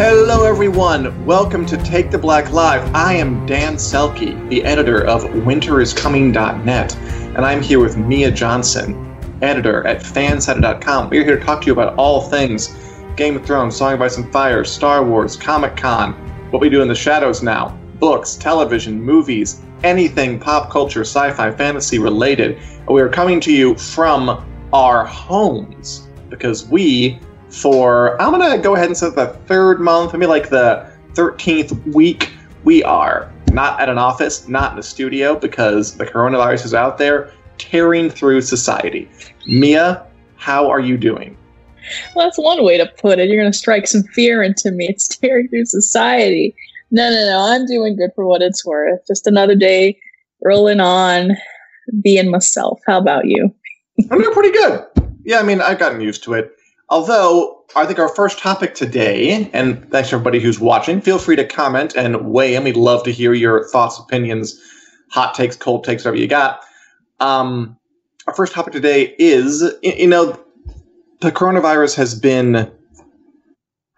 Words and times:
Hello, 0.00 0.44
everyone. 0.44 1.26
Welcome 1.26 1.66
to 1.66 1.76
Take 1.76 2.12
the 2.12 2.18
Black 2.18 2.52
Live. 2.52 2.94
I 2.94 3.14
am 3.14 3.44
Dan 3.46 3.74
Selcke, 3.74 4.48
the 4.48 4.62
editor 4.62 5.04
of 5.04 5.24
winteriscoming.net, 5.24 6.96
and 6.96 7.38
I'm 7.38 7.60
here 7.60 7.80
with 7.80 7.96
Mia 7.96 8.30
Johnson, 8.30 9.16
editor 9.42 9.84
at 9.88 10.00
fansided.com. 10.00 11.10
We're 11.10 11.24
here 11.24 11.36
to 11.36 11.44
talk 11.44 11.62
to 11.62 11.66
you 11.66 11.72
about 11.72 11.96
all 11.96 12.20
things 12.20 12.78
Game 13.16 13.34
of 13.34 13.44
Thrones, 13.44 13.74
Song 13.74 13.94
of 13.94 14.00
Ice 14.00 14.18
and 14.18 14.32
Fire, 14.32 14.62
Star 14.62 15.04
Wars, 15.04 15.36
Comic 15.36 15.76
Con, 15.76 16.12
what 16.52 16.62
we 16.62 16.68
do 16.68 16.80
in 16.80 16.86
the 16.86 16.94
shadows 16.94 17.42
now, 17.42 17.76
books, 17.98 18.36
television, 18.36 19.02
movies, 19.02 19.62
anything 19.82 20.38
pop 20.38 20.70
culture, 20.70 21.00
sci 21.00 21.32
fi, 21.32 21.50
fantasy 21.50 21.98
related. 21.98 22.60
We 22.88 23.00
are 23.00 23.08
coming 23.08 23.40
to 23.40 23.52
you 23.52 23.74
from 23.74 24.46
our 24.72 25.04
homes 25.04 26.06
because 26.28 26.68
we 26.68 27.18
for 27.60 28.20
I'm 28.20 28.30
gonna 28.30 28.58
go 28.58 28.74
ahead 28.74 28.86
and 28.86 28.96
say 28.96 29.10
the 29.10 29.28
third 29.46 29.80
month, 29.80 30.12
maybe 30.12 30.26
like 30.26 30.48
the 30.48 30.90
13th 31.14 31.92
week. 31.92 32.30
We 32.64 32.82
are 32.82 33.32
not 33.52 33.80
at 33.80 33.88
an 33.88 33.98
office, 33.98 34.48
not 34.48 34.72
in 34.72 34.78
a 34.78 34.82
studio, 34.82 35.38
because 35.38 35.96
the 35.96 36.04
coronavirus 36.04 36.66
is 36.66 36.74
out 36.74 36.98
there 36.98 37.32
tearing 37.56 38.10
through 38.10 38.42
society. 38.42 39.08
Mia, 39.46 40.06
how 40.36 40.68
are 40.68 40.80
you 40.80 40.96
doing? 40.96 41.36
Well, 42.14 42.26
that's 42.26 42.38
one 42.38 42.64
way 42.64 42.76
to 42.76 42.86
put 43.00 43.18
it. 43.18 43.28
You're 43.28 43.40
going 43.40 43.50
to 43.50 43.56
strike 43.56 43.86
some 43.86 44.02
fear 44.14 44.42
into 44.42 44.70
me. 44.70 44.86
It's 44.88 45.08
tearing 45.08 45.48
through 45.48 45.64
society. 45.66 46.54
No, 46.90 47.08
no, 47.08 47.26
no. 47.26 47.38
I'm 47.40 47.66
doing 47.66 47.96
good 47.96 48.10
for 48.14 48.26
what 48.26 48.42
it's 48.42 48.64
worth. 48.64 49.00
Just 49.06 49.26
another 49.26 49.54
day 49.54 49.98
rolling 50.44 50.80
on, 50.80 51.36
being 52.02 52.30
myself. 52.30 52.80
How 52.86 52.98
about 52.98 53.26
you? 53.26 53.52
I'm 54.10 54.20
doing 54.20 54.34
pretty 54.34 54.52
good. 54.52 54.84
Yeah, 55.24 55.40
I 55.40 55.42
mean, 55.42 55.60
I've 55.60 55.78
gotten 55.78 56.00
used 56.00 56.22
to 56.24 56.34
it. 56.34 56.52
Although, 56.90 57.64
I 57.76 57.84
think 57.84 57.98
our 57.98 58.08
first 58.08 58.38
topic 58.38 58.74
today, 58.74 59.50
and 59.52 59.90
thanks 59.90 60.08
to 60.08 60.14
everybody 60.14 60.40
who's 60.40 60.58
watching, 60.58 61.00
feel 61.00 61.18
free 61.18 61.36
to 61.36 61.44
comment 61.44 61.94
and 61.94 62.30
weigh 62.30 62.54
in. 62.54 62.64
We'd 62.64 62.76
love 62.76 63.02
to 63.04 63.12
hear 63.12 63.34
your 63.34 63.68
thoughts, 63.68 63.98
opinions, 63.98 64.58
hot 65.10 65.34
takes, 65.34 65.54
cold 65.54 65.84
takes, 65.84 66.04
whatever 66.04 66.16
you 66.16 66.28
got. 66.28 66.60
Um, 67.20 67.76
our 68.26 68.34
first 68.34 68.54
topic 68.54 68.72
today 68.72 69.14
is, 69.18 69.70
you 69.82 70.06
know, 70.06 70.38
the 71.20 71.30
coronavirus 71.30 71.96
has 71.96 72.14
been 72.14 72.70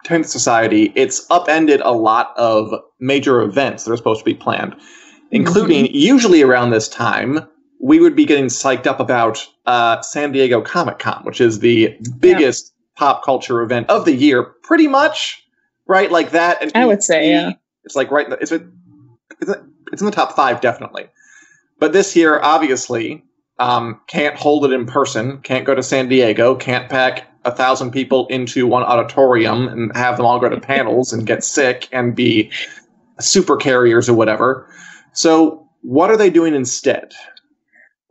tearing 0.03 0.23
society. 0.23 0.91
It's 0.95 1.25
upended 1.29 1.79
a 1.81 1.91
lot 1.91 2.33
of 2.35 2.73
major 2.99 3.41
events 3.41 3.85
that 3.85 3.91
are 3.91 3.97
supposed 3.97 4.19
to 4.19 4.25
be 4.25 4.33
planned, 4.33 4.75
including 5.31 5.85
mm-hmm. 5.85 5.95
usually 5.95 6.41
around 6.41 6.71
this 6.71 6.89
time, 6.89 7.47
we 7.79 7.99
would 7.99 8.15
be 8.15 8.25
getting 8.25 8.45
psyched 8.45 8.85
up 8.85 8.99
about 8.99 9.47
uh, 9.65 10.01
San 10.01 10.31
Diego 10.31 10.61
Comic 10.61 10.99
Con, 10.99 11.23
which 11.23 11.41
is 11.41 11.59
the 11.59 11.97
biggest 12.19 12.73
pop 13.01 13.25
culture 13.25 13.63
event 13.63 13.89
of 13.89 14.05
the 14.05 14.13
year, 14.13 14.43
pretty 14.43 14.87
much, 14.87 15.43
right? 15.87 16.11
Like 16.11 16.29
that. 16.31 16.61
And 16.61 16.71
I 16.75 16.85
would 16.85 17.01
say, 17.01 17.31
yeah, 17.31 17.53
it's 17.83 17.95
like 17.95 18.11
right. 18.11 18.25
In 18.25 18.29
the, 18.29 18.37
it's 18.37 18.51
a, 18.51 18.61
it's, 19.41 19.51
it's 19.91 20.01
in 20.03 20.05
the 20.05 20.11
top 20.11 20.35
five, 20.35 20.61
definitely. 20.61 21.07
But 21.79 21.93
this 21.93 22.15
year, 22.15 22.39
obviously, 22.43 23.23
um, 23.57 23.99
can't 24.05 24.35
hold 24.35 24.65
it 24.65 24.71
in 24.71 24.85
person. 24.85 25.39
Can't 25.39 25.65
go 25.65 25.73
to 25.73 25.81
San 25.81 26.09
Diego. 26.09 26.53
Can't 26.53 26.91
pack 26.91 27.27
a 27.43 27.51
thousand 27.51 27.89
people 27.89 28.27
into 28.27 28.67
one 28.67 28.83
auditorium 28.83 29.67
and 29.67 29.91
have 29.97 30.17
them 30.17 30.27
all 30.27 30.39
go 30.39 30.49
to 30.49 30.59
panels 30.61 31.11
and 31.11 31.25
get 31.25 31.43
sick 31.43 31.89
and 31.91 32.15
be 32.15 32.51
super 33.19 33.57
carriers 33.57 34.07
or 34.07 34.13
whatever. 34.13 34.71
So, 35.13 35.67
what 35.81 36.11
are 36.11 36.17
they 36.17 36.29
doing 36.29 36.53
instead? 36.53 37.13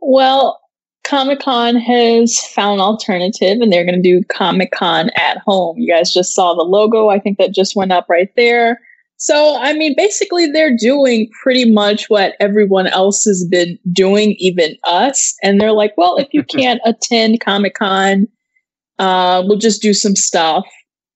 Well, 0.01 0.60
Comic 1.03 1.39
Con 1.39 1.75
has 1.75 2.39
found 2.47 2.79
an 2.79 2.85
alternative 2.85 3.59
and 3.59 3.71
they're 3.71 3.85
going 3.85 4.01
to 4.01 4.01
do 4.01 4.23
Comic 4.25 4.71
Con 4.71 5.09
at 5.15 5.37
home. 5.39 5.77
You 5.77 5.91
guys 5.91 6.13
just 6.13 6.33
saw 6.33 6.53
the 6.53 6.63
logo. 6.63 7.09
I 7.09 7.19
think 7.19 7.37
that 7.37 7.53
just 7.53 7.75
went 7.75 7.91
up 7.91 8.07
right 8.09 8.29
there. 8.35 8.79
So, 9.17 9.55
I 9.59 9.73
mean, 9.73 9.93
basically, 9.95 10.47
they're 10.47 10.75
doing 10.75 11.29
pretty 11.43 11.69
much 11.71 12.09
what 12.09 12.35
everyone 12.39 12.87
else 12.87 13.23
has 13.25 13.45
been 13.45 13.77
doing, 13.91 14.31
even 14.39 14.75
us. 14.83 15.35
And 15.43 15.61
they're 15.61 15.73
like, 15.73 15.93
well, 15.95 16.17
if 16.17 16.27
you 16.31 16.43
can't 16.49 16.81
attend 16.85 17.39
Comic 17.39 17.75
Con, 17.75 18.27
uh, 18.97 19.43
we'll 19.45 19.59
just 19.59 19.81
do 19.81 19.93
some 19.93 20.15
stuff 20.15 20.65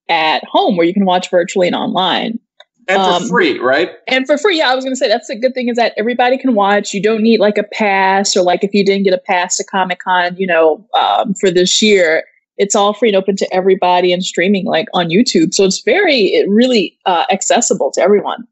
at 0.07 0.44
home 0.44 0.78
where 0.78 0.85
you 0.85 0.94
can 0.94 1.06
watch 1.06 1.31
virtually 1.31 1.68
and 1.68 1.75
online. 1.75 2.40
And 2.88 3.01
for 3.01 3.23
um, 3.23 3.28
free, 3.28 3.57
right? 3.59 3.91
And 4.07 4.28
for 4.28 4.38
free, 4.38 4.57
yeah. 4.57 4.72
I 4.72 4.75
was 4.75 4.84
gonna 4.84 4.96
say 4.96 5.07
that's 5.07 5.28
the 5.28 5.35
good 5.35 5.53
thing 5.53 5.69
is 5.69 5.78
that 5.78 5.94
everybody 5.97 6.38
can 6.38 6.53
watch. 6.53 6.94
You 6.94 7.01
don't 7.01 7.22
need 7.22 7.40
like 7.40 7.57
a 7.57 7.63
pass 7.63 8.35
or 8.35 8.44
like 8.44 8.63
if 8.63 8.73
you 8.73 8.85
didn't 8.85 9.03
get 9.03 9.13
a 9.13 9.18
pass 9.18 9.57
to 9.57 9.63
Comic 9.63 10.00
Con, 10.00 10.35
you 10.38 10.47
know, 10.47 10.88
um, 10.94 11.34
for 11.34 11.50
this 11.50 11.81
year, 11.81 12.24
it's 12.57 12.75
all 12.75 12.94
free 12.94 13.09
and 13.09 13.16
open 13.16 13.35
to 13.38 13.53
everybody 13.53 14.13
and 14.13 14.24
streaming 14.24 14.66
like 14.66 14.88
on 14.94 15.09
YouTube. 15.09 15.53
So 15.53 15.66
it's 15.66 15.81
very, 15.81 16.34
it 16.34 16.47
really 16.50 16.97
uh, 17.06 17.25
accessible 17.31 17.91
to 17.91 18.01
everyone. 18.01 18.47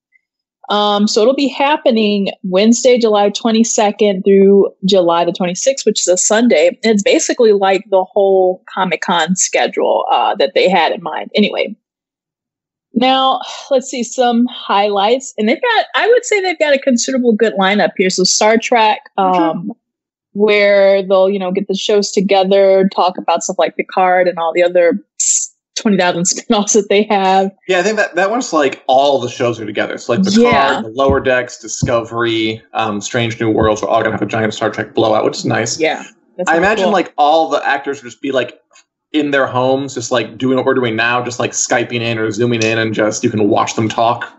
Um, 0.69 1.07
so 1.07 1.21
it'll 1.21 1.35
be 1.35 1.49
happening 1.49 2.29
Wednesday, 2.43 2.97
July 2.97 3.29
22nd 3.29 4.23
through 4.23 4.73
July 4.85 5.25
the 5.25 5.33
26th, 5.33 5.85
which 5.85 6.01
is 6.01 6.07
a 6.07 6.17
Sunday. 6.17 6.79
And 6.83 6.93
it's 6.93 7.03
basically 7.03 7.51
like 7.51 7.83
the 7.89 8.03
whole 8.03 8.63
Comic 8.73 9.01
Con 9.01 9.35
schedule 9.35 10.05
uh, 10.11 10.35
that 10.35 10.53
they 10.55 10.69
had 10.69 10.93
in 10.93 11.03
mind. 11.03 11.31
Anyway, 11.35 11.75
now, 12.93 13.41
let's 13.71 13.89
see 13.89 14.03
some 14.03 14.45
highlights. 14.47 15.33
And 15.37 15.49
they've 15.49 15.61
got, 15.61 15.85
I 15.95 16.07
would 16.07 16.25
say 16.25 16.41
they've 16.41 16.59
got 16.59 16.73
a 16.73 16.79
considerable 16.79 17.33
good 17.33 17.53
lineup 17.53 17.91
here. 17.97 18.09
So, 18.09 18.23
Star 18.23 18.57
Trek, 18.57 19.09
um, 19.17 19.73
where 20.33 21.01
they'll, 21.01 21.29
you 21.29 21.39
know, 21.39 21.51
get 21.51 21.67
the 21.67 21.75
shows 21.75 22.11
together, 22.11 22.89
talk 22.93 23.17
about 23.17 23.43
stuff 23.43 23.57
like 23.57 23.75
Picard 23.75 24.27
and 24.27 24.37
all 24.37 24.53
the 24.53 24.63
other 24.63 25.03
20,000 25.75 26.25
spin-offs 26.25 26.73
that 26.73 26.87
they 26.89 27.03
have. 27.03 27.51
Yeah, 27.67 27.79
I 27.79 27.83
think 27.83 27.97
that, 27.97 28.13
that 28.15 28.29
one's 28.29 28.53
like 28.53 28.83
all 28.87 29.19
the 29.19 29.29
shows 29.29 29.59
are 29.59 29.65
together. 29.65 29.95
It's 29.95 30.07
like 30.07 30.19
Picard, 30.19 30.37
yeah. 30.37 30.81
the 30.81 30.89
Lower 30.89 31.19
Decks, 31.19 31.57
Discovery, 31.57 32.61
um, 32.73 33.01
Strange 33.01 33.39
New 33.39 33.49
Worlds 33.49 33.81
are 33.81 33.89
all 33.89 34.01
going 34.01 34.11
to 34.11 34.17
have 34.17 34.21
a 34.21 34.27
giant 34.27 34.53
Star 34.53 34.69
Trek 34.69 34.93
blowout, 34.93 35.25
which 35.25 35.37
is 35.37 35.45
nice. 35.45 35.79
Yeah. 35.79 36.03
I 36.47 36.57
imagine 36.57 36.85
cool. 36.85 36.93
like 36.93 37.13
all 37.17 37.49
the 37.49 37.65
actors 37.67 38.01
would 38.01 38.09
just 38.09 38.21
be 38.21 38.31
like 38.31 38.59
in 39.13 39.31
their 39.31 39.47
homes, 39.47 39.93
just 39.93 40.11
like 40.11 40.37
doing 40.37 40.57
what 40.57 40.65
we're 40.65 40.73
doing 40.73 40.95
now, 40.95 41.23
just 41.23 41.39
like 41.39 41.51
Skyping 41.51 42.01
in 42.01 42.17
or 42.17 42.31
Zooming 42.31 42.63
in, 42.63 42.77
and 42.77 42.93
just 42.93 43.23
you 43.23 43.29
can 43.29 43.47
watch 43.47 43.75
them 43.75 43.87
talk. 43.87 44.31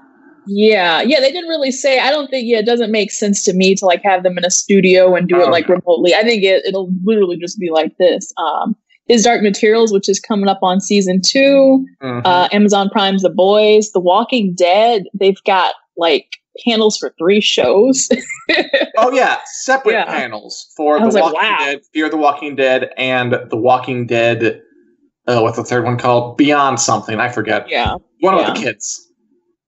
Yeah, 0.47 1.01
yeah, 1.01 1.21
they 1.21 1.33
didn't 1.33 1.49
really 1.49 1.71
say. 1.71 2.01
I 2.01 2.11
don't 2.11 2.29
think. 2.29 2.47
Yeah, 2.47 2.59
it 2.59 2.67
doesn't 2.67 2.91
make 2.91 3.11
sense 3.11 3.45
to 3.45 3.55
me 3.55 3.75
to 3.77 3.87
like 3.87 4.03
have 4.03 4.23
them 4.23 4.37
in 4.37 4.45
a 4.45 4.51
studio 4.51 5.15
and 5.15 5.29
do 5.29 5.41
it 5.41 5.49
like 5.49 5.69
remotely. 5.69 6.15
I 6.15 6.23
think 6.23 6.43
it, 6.43 6.65
it'll 6.67 6.91
literally 7.05 7.39
just 7.39 7.59
be 7.59 7.71
like 7.71 7.97
this. 7.99 8.33
Um, 8.37 8.77
his 9.07 9.23
Dark 9.23 9.43
Materials, 9.43 9.93
which 9.93 10.09
is 10.09 10.19
coming 10.19 10.49
up 10.49 10.61
on 10.63 10.81
season 10.81 11.21
2 11.21 11.87
mm-hmm. 12.03 12.27
uh, 12.27 12.49
Amazon 12.53 12.89
Prime's 12.89 13.23
The 13.23 13.31
Boys, 13.31 13.93
The 13.93 14.01
Walking 14.01 14.55
Dead. 14.55 15.05
They've 15.13 15.43
got 15.45 15.75
like 15.97 16.29
panels 16.65 16.97
for 16.97 17.15
three 17.19 17.41
shows. 17.41 18.09
oh 18.97 19.13
yeah, 19.13 19.39
separate 19.45 19.93
yeah. 19.93 20.07
panels 20.07 20.73
for 20.77 20.99
The 20.99 21.07
Walking 21.07 21.21
like, 21.21 21.35
wow. 21.35 21.57
Dead, 21.61 21.81
Fear 21.93 22.09
the 22.11 22.17
Walking 22.17 22.57
Dead, 22.57 22.91
and 22.97 23.35
The 23.51 23.57
Walking 23.57 24.07
Dead. 24.07 24.63
Uh, 25.27 25.41
what's 25.41 25.57
the 25.57 25.65
third 25.65 25.85
one 25.85 25.99
called? 25.99 26.37
Beyond 26.37 26.81
something, 26.81 27.19
I 27.19 27.29
forget. 27.31 27.69
Yeah, 27.69 27.97
one 28.21 28.37
yeah. 28.37 28.49
of 28.49 28.55
the 28.55 28.61
kids. 28.61 29.11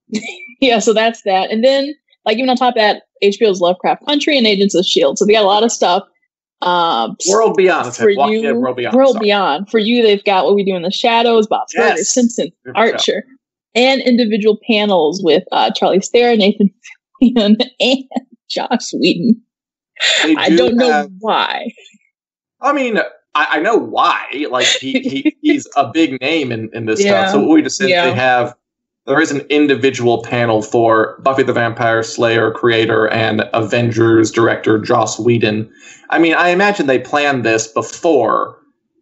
yeah, 0.60 0.78
so 0.78 0.92
that's 0.92 1.22
that, 1.22 1.50
and 1.50 1.64
then 1.64 1.94
like 2.24 2.36
even 2.36 2.50
on 2.50 2.56
top 2.56 2.74
of 2.76 2.80
that, 2.80 3.02
HBO's 3.22 3.60
Lovecraft 3.60 4.04
Country 4.06 4.36
and 4.36 4.46
Agents 4.46 4.74
of 4.74 4.84
Shield. 4.84 5.18
So 5.18 5.24
they 5.24 5.32
got 5.32 5.44
a 5.44 5.46
lot 5.46 5.64
of 5.64 5.72
stuff. 5.72 6.02
Um, 6.62 7.16
World 7.28 7.56
Beyond 7.56 7.94
for 7.94 8.10
you, 8.10 8.42
Dead, 8.42 8.56
World 8.56 8.76
Beyond. 8.76 8.96
World 8.96 9.20
Beyond 9.20 9.70
for 9.70 9.78
you. 9.78 10.02
They've 10.02 10.24
got 10.24 10.44
what 10.44 10.54
we 10.54 10.64
do 10.64 10.74
in 10.74 10.82
the 10.82 10.90
shadows. 10.90 11.46
Bob 11.46 11.68
yes. 11.74 12.08
Simpson, 12.08 12.50
Archer 12.74 13.24
and 13.76 14.00
individual 14.00 14.58
panels 14.66 15.22
with 15.22 15.44
uh, 15.52 15.70
Charlize 15.70 16.08
Theron, 16.10 16.38
Nathan 16.38 16.70
Fillion, 17.22 17.56
and 17.78 18.04
Joss 18.48 18.92
Whedon. 18.94 19.40
Do 20.22 20.34
I 20.38 20.50
don't 20.50 20.76
know 20.76 21.08
why. 21.20 21.70
I 22.60 22.72
mean, 22.72 22.98
I, 23.36 23.58
I 23.58 23.60
know 23.60 23.76
why. 23.76 24.46
Like 24.50 24.66
he, 24.66 25.00
he 25.00 25.36
he's 25.42 25.66
a 25.76 25.90
big 25.92 26.20
name 26.20 26.52
in, 26.52 26.70
in 26.72 26.86
this 26.86 27.04
yeah. 27.04 27.28
stuff. 27.28 27.42
So 27.42 27.48
we 27.48 27.62
just 27.62 27.76
said 27.76 27.88
yeah. 27.88 28.06
they 28.06 28.14
have 28.14 28.56
there 29.06 29.20
is 29.20 29.30
an 29.30 29.40
individual 29.50 30.22
panel 30.22 30.62
for 30.62 31.20
Buffy 31.20 31.42
the 31.42 31.52
Vampire 31.52 32.02
Slayer 32.02 32.50
creator 32.50 33.08
and 33.08 33.48
Avengers 33.52 34.30
director 34.30 34.78
Joss 34.78 35.18
Whedon. 35.18 35.70
I 36.10 36.18
mean, 36.18 36.34
I 36.34 36.48
imagine 36.48 36.86
they 36.86 36.98
planned 36.98 37.44
this 37.44 37.68
before 37.68 38.58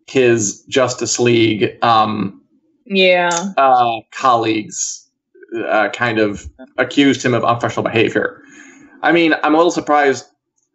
his 0.06 0.62
Justice 0.64 1.18
League 1.18 1.78
um, 1.82 2.42
yeah 2.86 3.30
uh, 3.56 4.00
colleagues 4.10 5.08
uh, 5.68 5.88
kind 5.90 6.18
of 6.18 6.50
accused 6.76 7.24
him 7.24 7.32
of 7.32 7.44
unprofessional 7.44 7.84
behavior. 7.84 8.42
I 9.02 9.12
mean, 9.12 9.34
I'm 9.42 9.54
a 9.54 9.56
little 9.56 9.70
surprised. 9.70 10.26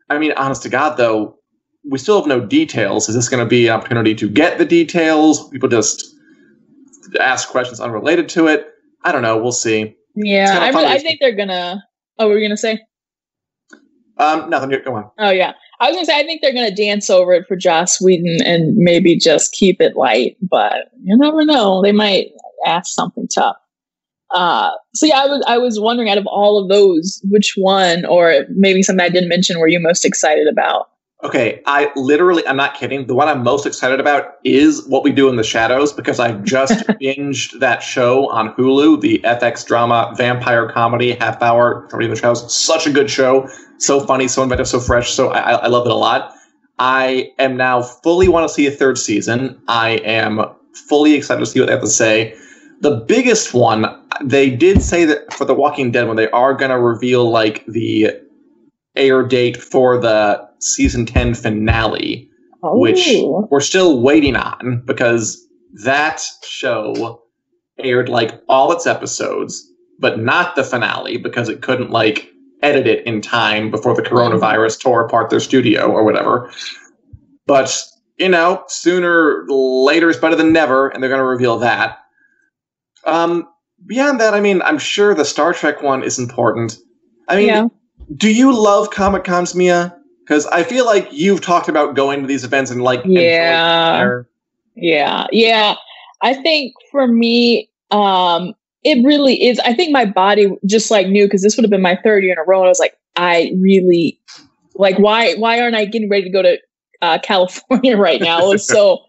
I 0.10 0.18
mean, 0.18 0.32
honest 0.34 0.64
to 0.64 0.70
God, 0.70 0.96
though, 0.96 1.39
we 1.84 1.98
still 1.98 2.18
have 2.20 2.28
no 2.28 2.40
details. 2.40 3.10
Is 3.10 3.16
this 3.16 3.30
going 3.30 3.44
to 3.44 3.50
be 3.50 3.68
an 3.68 3.74
opportunity 3.74 4.16
to 4.16 4.30
get 4.30 4.58
the 4.58 4.66
details? 4.66 5.50
People 5.50 5.70
just 5.70 6.16
ask 7.20 7.50
questions 7.50 7.80
unrelated 7.80 8.30
to 8.30 8.48
it. 8.48 8.68
I 9.04 9.12
don't 9.12 9.22
know. 9.22 9.38
We'll 9.38 9.52
see. 9.52 9.96
Yeah, 10.16 10.60
I, 10.62 10.70
really, 10.70 10.86
I 10.86 11.00
think 11.00 11.20
they're 11.20 11.36
gonna. 11.36 11.84
Oh, 12.18 12.28
were 12.28 12.38
you 12.38 12.46
gonna 12.46 12.58
say? 12.58 12.80
Um, 14.18 14.50
nothing. 14.50 14.70
Go 14.84 14.96
on. 14.96 15.10
Oh 15.18 15.30
yeah, 15.30 15.54
I 15.80 15.88
was 15.88 15.96
gonna 15.96 16.06
say 16.06 16.20
I 16.20 16.24
think 16.24 16.42
they're 16.42 16.54
gonna 16.54 16.76
dance 16.76 17.10
over 17.10 17.34
it 17.34 17.48
for 17.48 17.56
Joss 17.56 18.02
Whedon 18.02 18.46
and 18.46 18.76
maybe 18.76 19.16
just 19.16 19.54
keep 19.54 19.80
it 19.80 19.96
light, 19.96 20.36
but 20.42 20.92
you 21.02 21.18
never 21.18 21.46
know. 21.46 21.82
They 21.82 21.94
might 21.94 22.32
ask 22.66 22.94
something 22.94 23.28
tough. 23.28 23.56
Uh, 24.32 24.72
so 24.94 25.06
yeah, 25.06 25.22
I 25.22 25.26
was 25.28 25.44
I 25.48 25.58
was 25.58 25.80
wondering 25.80 26.10
out 26.10 26.18
of 26.18 26.28
all 26.28 26.62
of 26.62 26.70
those, 26.70 27.22
which 27.30 27.54
one, 27.56 28.06
or 28.06 28.46
maybe 28.50 28.84
something 28.84 29.06
I 29.06 29.10
didn't 29.10 29.30
mention, 29.30 29.60
were 29.60 29.68
you 29.68 29.80
most 29.80 30.04
excited 30.04 30.48
about? 30.48 30.90
Okay, 31.22 31.62
I 31.66 31.92
literally, 31.98 32.48
I'm 32.48 32.56
not 32.56 32.76
kidding. 32.76 33.06
The 33.08 33.14
one 33.14 33.28
I'm 33.28 33.44
most 33.44 33.66
excited 33.66 34.00
about 34.00 34.38
is 34.46 34.88
What 34.88 35.04
We 35.04 35.12
Do 35.12 35.28
in 35.28 35.36
the 35.36 35.44
Shadows 35.44 35.92
because 35.92 36.18
I 36.18 36.32
just 36.32 36.88
binged 36.88 37.60
that 37.60 37.84
show 37.84 38.30
on 38.30 38.54
Hulu, 38.54 39.02
the 39.02 39.20
FX 39.26 39.66
drama 39.68 40.14
vampire 40.16 40.70
comedy 40.70 41.12
half 41.12 41.42
hour 41.42 41.86
from 41.90 42.02
in 42.04 42.10
the 42.10 42.16
Shadows. 42.16 42.54
Such 42.54 42.88
a 42.88 42.92
good 42.92 43.10
show, 43.10 43.50
so 43.80 44.00
funny, 44.06 44.30
so 44.30 44.44
inventive, 44.44 44.70
so 44.70 44.80
fresh. 44.80 45.12
So 45.12 45.30
I, 45.32 45.52
I 45.56 45.68
love 45.68 45.86
it 45.86 45.92
a 45.92 45.96
lot. 45.96 46.34
I 46.80 47.34
am 47.38 47.58
now 47.58 47.82
fully 47.82 48.30
want 48.30 48.48
to 48.48 48.54
see 48.54 48.66
a 48.68 48.72
third 48.72 48.98
season. 48.98 49.62
I 49.68 49.98
am 50.06 50.40
fully 50.88 51.16
excited 51.16 51.42
to 51.42 51.46
see 51.46 51.60
what 51.60 51.66
they 51.66 51.74
have 51.74 51.82
to 51.82 51.88
say. 51.88 52.34
The 52.80 52.96
biggest 52.96 53.54
one, 53.54 53.86
they 54.24 54.50
did 54.50 54.82
say 54.82 55.04
that 55.04 55.34
for 55.34 55.44
The 55.44 55.54
Walking 55.54 55.92
Dead, 55.92 56.08
when 56.08 56.16
they 56.16 56.30
are 56.30 56.54
going 56.54 56.72
to 56.72 56.80
reveal 56.80 57.30
like 57.30 57.66
the 57.66 58.12
air 58.96 59.22
date 59.24 59.62
for 59.62 60.00
the 60.00 60.49
season 60.60 61.06
10 61.06 61.34
finale, 61.34 62.30
oh. 62.64 62.78
which 62.78 63.08
we're 63.50 63.60
still 63.60 64.02
waiting 64.02 64.36
on 64.36 64.84
because 64.86 65.46
that 65.84 66.22
show 66.44 67.24
aired 67.78 68.10
like 68.10 68.42
all 68.50 68.72
its 68.72 68.86
episodes, 68.86 69.72
but 70.00 70.20
not 70.20 70.56
the 70.56 70.64
finale 70.64 71.18
because 71.18 71.50
it 71.50 71.62
couldn't 71.62 71.92
like 71.92 72.30
edit 72.62 72.88
it 72.88 73.06
in 73.06 73.22
time 73.22 73.72
before 73.72 73.96
the 73.96 74.02
coronavirus 74.02 74.82
tore 74.82 75.06
apart 75.06 75.30
their 75.30 75.40
studio 75.40 75.90
or 75.90 76.04
whatever. 76.04 76.52
But, 77.46 77.82
you 78.18 78.30
know, 78.30 78.64
sooner 78.68 79.46
later 79.48 80.10
is 80.10 80.18
better 80.18 80.36
than 80.36 80.54
never, 80.54 80.90
and 80.90 81.02
they're 81.02 81.10
going 81.10 81.20
to 81.20 81.26
reveal 81.26 81.58
that. 81.60 82.00
Um, 83.06 83.48
beyond 83.86 84.20
that, 84.20 84.34
I 84.34 84.42
mean, 84.42 84.62
I'm 84.62 84.78
sure 84.78 85.16
the 85.16 85.26
Star 85.26 85.54
Trek 85.54 85.82
one 85.82 86.04
is 86.04 86.20
important. 86.20 86.78
I 87.28 87.38
mean, 87.38 87.48
yeah. 87.48 87.68
do 88.16 88.32
you 88.32 88.56
love 88.56 88.92
Comic 88.92 89.24
Cons, 89.24 89.56
Mia? 89.56 89.96
Because 90.30 90.46
I 90.46 90.62
feel 90.62 90.86
like 90.86 91.08
you've 91.12 91.42
talked 91.42 91.70
about 91.70 91.96
going 91.96 92.22
to 92.22 92.28
these 92.28 92.44
events 92.44 92.70
and 92.70 92.84
like 92.84 93.02
yeah, 93.04 94.22
yeah, 94.76 95.26
yeah. 95.32 95.74
I 96.22 96.36
think 96.36 96.76
for 96.92 97.08
me, 97.08 97.68
um, 97.90 98.54
it 98.84 99.04
really 99.04 99.44
is. 99.44 99.58
I 99.62 99.74
think 99.74 99.92
my 99.92 100.06
body 100.06 100.56
just 100.68 100.92
like 100.92 101.08
knew 101.08 101.26
because 101.26 101.42
this 101.42 101.58
would 101.58 101.64
have 101.64 101.72
been 101.72 101.82
my 101.82 101.98
third 102.04 102.24
year 102.24 102.34
in 102.34 102.38
a 102.38 102.44
row. 102.44 102.60
And 102.60 102.68
I 102.68 102.70
was 102.70 102.80
like, 102.80 102.96
I 103.16 103.52
really 103.60 104.20
like 104.76 105.00
why 105.00 105.34
why 105.34 105.60
aren't 105.62 105.76
I 105.76 105.86
getting 105.86 106.12
ready 106.12 106.26
to 106.26 106.30
go 106.30 106.44
to 106.44 106.60
uh, 107.02 107.18
California 107.24 107.98
right 107.98 108.22
now? 108.22 108.46
It 108.46 108.50
was 108.50 108.68
so 108.68 109.00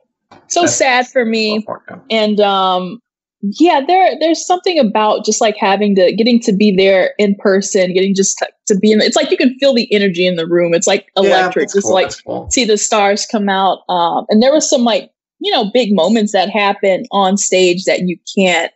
so 0.46 0.64
sad 0.64 1.06
for 1.06 1.26
me. 1.26 1.67
And 2.08 2.40
um, 2.40 3.02
yeah 3.43 3.81
there 3.87 4.19
there's 4.21 4.45
something 4.45 4.79
about 4.79 5.25
just 5.25 5.41
like 5.41 5.57
having 5.57 5.95
to 5.95 6.13
getting 6.13 6.39
to 6.41 6.53
be 6.53 6.75
there 6.75 7.15
in 7.19 7.35
person 7.37 7.93
getting 7.95 8.15
just 8.15 8.37
to, 8.39 8.47
to 8.67 8.79
be 8.79 8.93
in 8.93 9.01
it's 9.01 9.17
like 9.17 9.31
you 9.31 9.37
can 9.37 9.57
feel 9.59 9.75
the 9.75 9.93
energy 9.93 10.27
in 10.27 10.37
the 10.37 10.47
room. 10.47 10.75
It's 10.75 10.87
like 10.87 11.09
electric. 11.17 11.69
yeah, 11.69 11.75
just 11.75 11.87
cool, 11.87 11.95
like 11.95 12.13
cool. 12.25 12.51
see 12.51 12.65
the 12.65 12.77
stars 12.77 13.27
come 13.27 13.49
out 13.49 13.79
um 13.89 14.27
and 14.29 14.43
there 14.43 14.53
was 14.53 14.69
some 14.69 14.83
like 14.83 15.11
you 15.39 15.51
know 15.51 15.71
big 15.73 15.95
moments 15.95 16.33
that 16.33 16.51
happen 16.51 17.05
on 17.13 17.37
stage 17.37 17.85
that 17.85 18.03
you 18.03 18.19
can't 18.37 18.73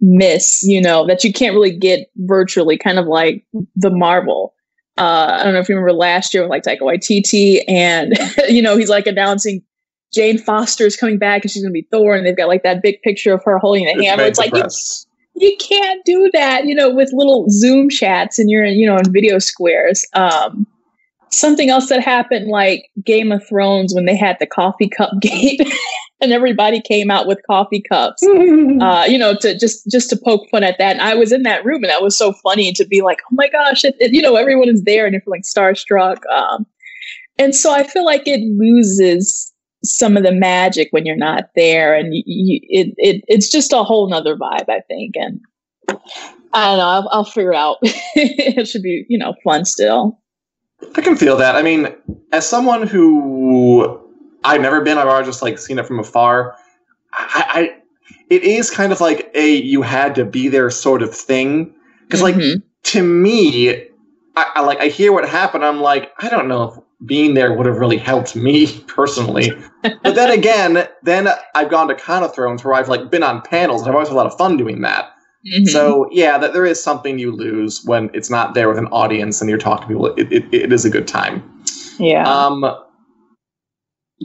miss 0.00 0.62
you 0.64 0.80
know 0.80 1.06
that 1.06 1.24
you 1.24 1.32
can't 1.32 1.54
really 1.54 1.76
get 1.76 2.08
virtually 2.16 2.78
kind 2.78 2.98
of 2.98 3.06
like 3.06 3.44
the 3.76 3.90
marvel. 3.90 4.54
Uh, 4.96 5.38
I 5.40 5.42
don't 5.42 5.54
know 5.54 5.58
if 5.58 5.68
you 5.68 5.74
remember 5.74 5.92
last 5.92 6.32
year 6.32 6.44
with 6.44 6.50
like 6.50 6.62
Taika 6.62 6.82
Waititi, 6.82 7.64
and 7.66 8.16
you 8.48 8.62
know 8.62 8.76
he's 8.76 8.88
like 8.88 9.08
announcing 9.08 9.60
Jane 10.14 10.38
Foster 10.38 10.86
is 10.86 10.96
coming 10.96 11.18
back 11.18 11.42
and 11.42 11.50
she's 11.50 11.62
going 11.62 11.72
to 11.72 11.74
be 11.74 11.86
Thor, 11.90 12.14
and 12.14 12.24
they've 12.24 12.36
got 12.36 12.48
like 12.48 12.62
that 12.62 12.82
big 12.82 13.02
picture 13.02 13.34
of 13.34 13.42
her 13.44 13.58
holding 13.58 13.84
the 13.84 14.04
hammer. 14.04 14.22
It's 14.22 14.38
like 14.38 14.54
you, 14.54 14.64
you, 15.34 15.56
can't 15.58 16.04
do 16.04 16.30
that, 16.32 16.66
you 16.66 16.74
know, 16.74 16.88
with 16.90 17.10
little 17.12 17.46
Zoom 17.50 17.90
chats 17.90 18.38
and 18.38 18.48
you're 18.50 18.64
in, 18.64 18.74
you 18.74 18.86
know, 18.86 18.96
in 18.96 19.12
video 19.12 19.38
squares. 19.38 20.06
Um, 20.14 20.66
something 21.30 21.68
else 21.68 21.88
that 21.88 22.00
happened, 22.00 22.46
like 22.46 22.88
Game 23.04 23.32
of 23.32 23.46
Thrones, 23.46 23.92
when 23.94 24.04
they 24.04 24.16
had 24.16 24.36
the 24.38 24.46
coffee 24.46 24.88
cup 24.88 25.10
gate. 25.20 25.60
and 26.20 26.32
everybody 26.32 26.80
came 26.80 27.10
out 27.10 27.26
with 27.26 27.40
coffee 27.46 27.82
cups, 27.82 28.22
uh, 28.80 29.04
you 29.08 29.18
know, 29.18 29.34
to 29.40 29.58
just 29.58 29.90
just 29.90 30.08
to 30.10 30.16
poke 30.16 30.48
fun 30.50 30.62
at 30.62 30.78
that. 30.78 30.92
And 30.92 31.02
I 31.02 31.14
was 31.14 31.32
in 31.32 31.42
that 31.42 31.64
room, 31.64 31.82
and 31.82 31.90
that 31.90 32.02
was 32.02 32.16
so 32.16 32.32
funny 32.32 32.72
to 32.72 32.86
be 32.86 33.02
like, 33.02 33.18
"Oh 33.30 33.34
my 33.34 33.48
gosh!" 33.48 33.84
It, 33.84 33.96
it, 33.98 34.12
you 34.12 34.22
know, 34.22 34.36
everyone 34.36 34.68
is 34.68 34.84
there, 34.84 35.06
and 35.06 35.12
you're 35.12 35.22
like 35.26 35.42
starstruck. 35.42 36.24
Um, 36.32 36.66
and 37.38 37.54
so 37.54 37.72
I 37.72 37.82
feel 37.82 38.04
like 38.04 38.26
it 38.26 38.40
loses 38.56 39.52
some 39.84 40.16
of 40.16 40.22
the 40.22 40.32
magic 40.32 40.88
when 40.90 41.06
you're 41.06 41.16
not 41.16 41.50
there 41.54 41.94
and 41.94 42.14
you, 42.14 42.22
you, 42.26 42.60
it, 42.64 42.94
it 42.98 43.24
it's 43.28 43.48
just 43.48 43.72
a 43.72 43.82
whole 43.82 44.08
nother 44.08 44.36
vibe 44.36 44.68
i 44.68 44.80
think 44.88 45.14
and 45.16 45.40
i 46.52 46.66
don't 46.66 46.78
know 46.78 46.86
i'll, 46.86 47.08
I'll 47.10 47.24
figure 47.24 47.52
it 47.52 47.56
out 47.56 47.78
it 47.82 48.66
should 48.66 48.82
be 48.82 49.04
you 49.08 49.18
know 49.18 49.34
fun 49.44 49.64
still 49.64 50.18
i 50.96 51.00
can 51.00 51.16
feel 51.16 51.36
that 51.36 51.56
i 51.56 51.62
mean 51.62 51.94
as 52.32 52.48
someone 52.48 52.86
who 52.86 54.00
i've 54.44 54.60
never 54.60 54.80
been 54.80 54.98
i've 54.98 55.08
always 55.08 55.26
just 55.26 55.42
like 55.42 55.58
seen 55.58 55.78
it 55.78 55.86
from 55.86 56.00
afar 56.00 56.56
i, 57.12 57.44
I 57.48 57.80
it 58.30 58.42
is 58.42 58.70
kind 58.70 58.92
of 58.92 59.00
like 59.00 59.30
a 59.34 59.54
you 59.54 59.82
had 59.82 60.14
to 60.16 60.24
be 60.24 60.48
there 60.48 60.70
sort 60.70 61.02
of 61.02 61.14
thing 61.14 61.74
because 62.02 62.20
mm-hmm. 62.20 62.40
like 62.40 62.62
to 62.84 63.02
me 63.02 63.88
I, 64.36 64.52
I, 64.56 64.60
like 64.62 64.80
I 64.80 64.88
hear 64.88 65.12
what 65.12 65.28
happened. 65.28 65.64
I'm 65.64 65.80
like, 65.80 66.12
I 66.18 66.28
don't 66.28 66.48
know 66.48 66.64
if 66.64 66.78
being 67.06 67.34
there 67.34 67.52
would 67.52 67.66
have 67.66 67.78
really 67.78 67.96
helped 67.96 68.36
me 68.36 68.80
personally. 68.86 69.50
but 69.82 70.14
then 70.14 70.30
again, 70.38 70.86
then 71.02 71.28
I've 71.54 71.70
gone 71.70 71.88
to 71.88 71.94
Con 71.94 72.22
of 72.22 72.34
Thrones 72.34 72.64
where 72.64 72.74
I've 72.74 72.88
like 72.88 73.10
been 73.10 73.22
on 73.22 73.42
panels 73.42 73.82
and 73.82 73.88
I've 73.88 73.94
always 73.94 74.08
had 74.08 74.14
a 74.14 74.16
lot 74.16 74.26
of 74.26 74.36
fun 74.36 74.56
doing 74.56 74.80
that. 74.82 75.10
Mm-hmm. 75.52 75.66
So 75.66 76.08
yeah, 76.10 76.38
that 76.38 76.54
there 76.54 76.64
is 76.64 76.82
something 76.82 77.18
you 77.18 77.30
lose 77.30 77.84
when 77.84 78.10
it's 78.14 78.30
not 78.30 78.54
there 78.54 78.68
with 78.68 78.78
an 78.78 78.86
audience 78.86 79.40
and 79.40 79.50
you're 79.50 79.58
talking 79.58 79.88
to 79.88 79.94
people. 79.94 80.06
It, 80.14 80.32
it, 80.32 80.54
it 80.54 80.72
is 80.72 80.84
a 80.84 80.90
good 80.90 81.06
time. 81.06 81.42
Yeah. 81.98 82.26
Um, 82.26 82.64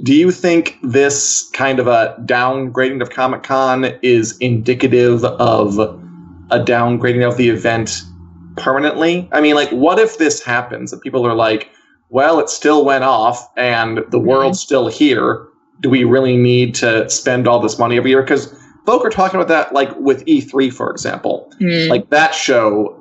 do 0.04 0.16
you 0.16 0.32
think 0.32 0.78
this 0.82 1.50
kind 1.54 1.80
of 1.80 1.88
a 1.88 2.16
downgrading 2.26 3.02
of 3.02 3.10
Comic 3.10 3.44
Con 3.44 3.86
is 4.02 4.38
indicative 4.38 5.26
of 5.26 5.78
a 6.52 6.60
downgrading 6.60 7.28
of 7.28 7.38
the 7.38 7.50
event 7.50 8.02
permanently? 8.56 9.28
I 9.32 9.42
mean, 9.42 9.56
like, 9.56 9.70
what 9.72 10.00
if 10.00 10.18
this 10.18 10.42
happens 10.42 10.94
and 10.94 11.02
people 11.02 11.28
are 11.28 11.36
like, 11.36 11.70
well, 12.10 12.40
it 12.40 12.50
still 12.50 12.84
went 12.84 13.04
off 13.04 13.48
and 13.56 14.00
the 14.10 14.20
world's 14.20 14.60
still 14.60 14.88
here. 14.88 15.48
Do 15.82 15.90
we 15.90 16.04
really 16.04 16.36
need 16.36 16.76
to 16.76 17.10
spend 17.10 17.48
all 17.48 17.60
this 17.60 17.80
money 17.80 17.98
every 17.98 18.10
year? 18.10 18.22
Because 18.22 18.54
folk 18.86 19.06
are 19.06 19.10
talking 19.10 19.40
about 19.40 19.48
that, 19.50 19.74
like 19.74 19.96
with 19.98 20.26
E3, 20.26 20.74
for 20.74 20.90
example. 20.90 21.52
Mm. 21.62 21.90
Like 21.90 22.10
that 22.10 22.34
show 22.34 22.96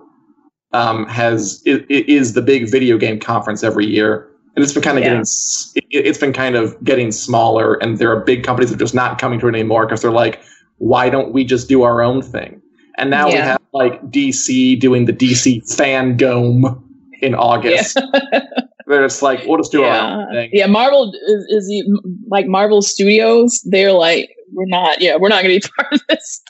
um, 0.72 1.06
has 1.06 1.62
it, 1.64 1.86
it 1.88 2.08
is 2.08 2.34
the 2.34 2.42
big 2.42 2.70
video 2.70 2.98
game 2.98 3.18
conference 3.18 3.64
every 3.64 3.86
year, 3.86 4.28
and 4.54 4.62
it's 4.62 4.72
been 4.72 4.82
kind 4.82 4.98
of 4.98 5.04
yeah. 5.04 5.10
getting 5.10 5.88
it, 5.90 6.06
has 6.06 6.18
been 6.18 6.32
kind 6.32 6.56
of 6.56 6.82
getting 6.84 7.10
smaller, 7.10 7.74
and 7.76 7.98
there 7.98 8.12
are 8.12 8.20
big 8.20 8.44
companies 8.44 8.70
that 8.70 8.76
are 8.76 8.78
just 8.78 8.94
not 8.94 9.18
coming 9.18 9.40
to 9.40 9.46
it 9.46 9.54
anymore 9.54 9.86
because 9.86 10.02
they're 10.02 10.10
like, 10.10 10.42
why 10.76 11.08
don't 11.08 11.32
we 11.32 11.44
just 11.44 11.68
do 11.68 11.82
our 11.82 12.02
own 12.02 12.22
thing? 12.22 12.60
And 12.98 13.10
now 13.10 13.28
yeah. 13.28 13.34
we 13.34 13.38
have 13.40 13.60
like 13.72 14.02
DC 14.10 14.78
doing 14.78 15.06
the 15.06 15.12
DC 15.12 15.62
Fandome 15.74 16.82
in 17.22 17.34
August. 17.34 17.98
Yeah. 18.32 18.40
Where 18.88 19.04
it's 19.04 19.20
like 19.20 19.44
we'll 19.46 19.58
just 19.58 19.70
do 19.70 19.80
yeah. 19.80 20.00
our 20.00 20.22
own 20.22 20.32
thing. 20.32 20.50
Yeah, 20.52 20.66
Marvel 20.66 21.12
is, 21.26 21.44
is 21.68 21.88
like 22.28 22.46
Marvel 22.46 22.80
Studios. 22.80 23.60
They're 23.66 23.92
like 23.92 24.30
we're 24.52 24.66
not. 24.66 25.00
Yeah, 25.02 25.16
we're 25.16 25.28
not 25.28 25.42
going 25.42 25.60
to 25.60 25.68
be 25.68 25.72
part 25.82 25.92
of 25.92 26.00
this. 26.08 26.42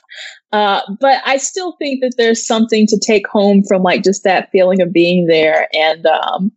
Uh, 0.51 0.81
but 0.99 1.21
I 1.25 1.37
still 1.37 1.75
think 1.77 2.01
that 2.01 2.13
there's 2.17 2.45
something 2.45 2.87
to 2.87 2.97
take 2.97 3.27
home 3.27 3.63
from 3.67 3.83
like 3.83 4.03
just 4.03 4.23
that 4.23 4.49
feeling 4.51 4.81
of 4.81 4.93
being 4.93 5.27
there. 5.27 5.67
And 5.73 6.05
um, 6.05 6.51